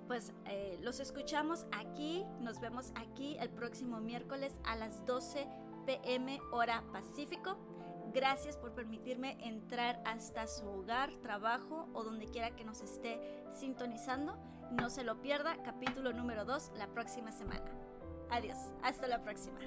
[0.06, 5.46] pues eh, los escuchamos aquí, nos vemos aquí el próximo miércoles a las 12
[5.86, 7.56] pm hora Pacífico.
[8.12, 13.20] Gracias por permitirme entrar hasta su hogar, trabajo o donde quiera que nos esté
[13.52, 14.36] sintonizando.
[14.72, 17.70] No se lo pierda, capítulo número 2 la próxima semana.
[18.30, 19.60] Adiós, hasta la próxima.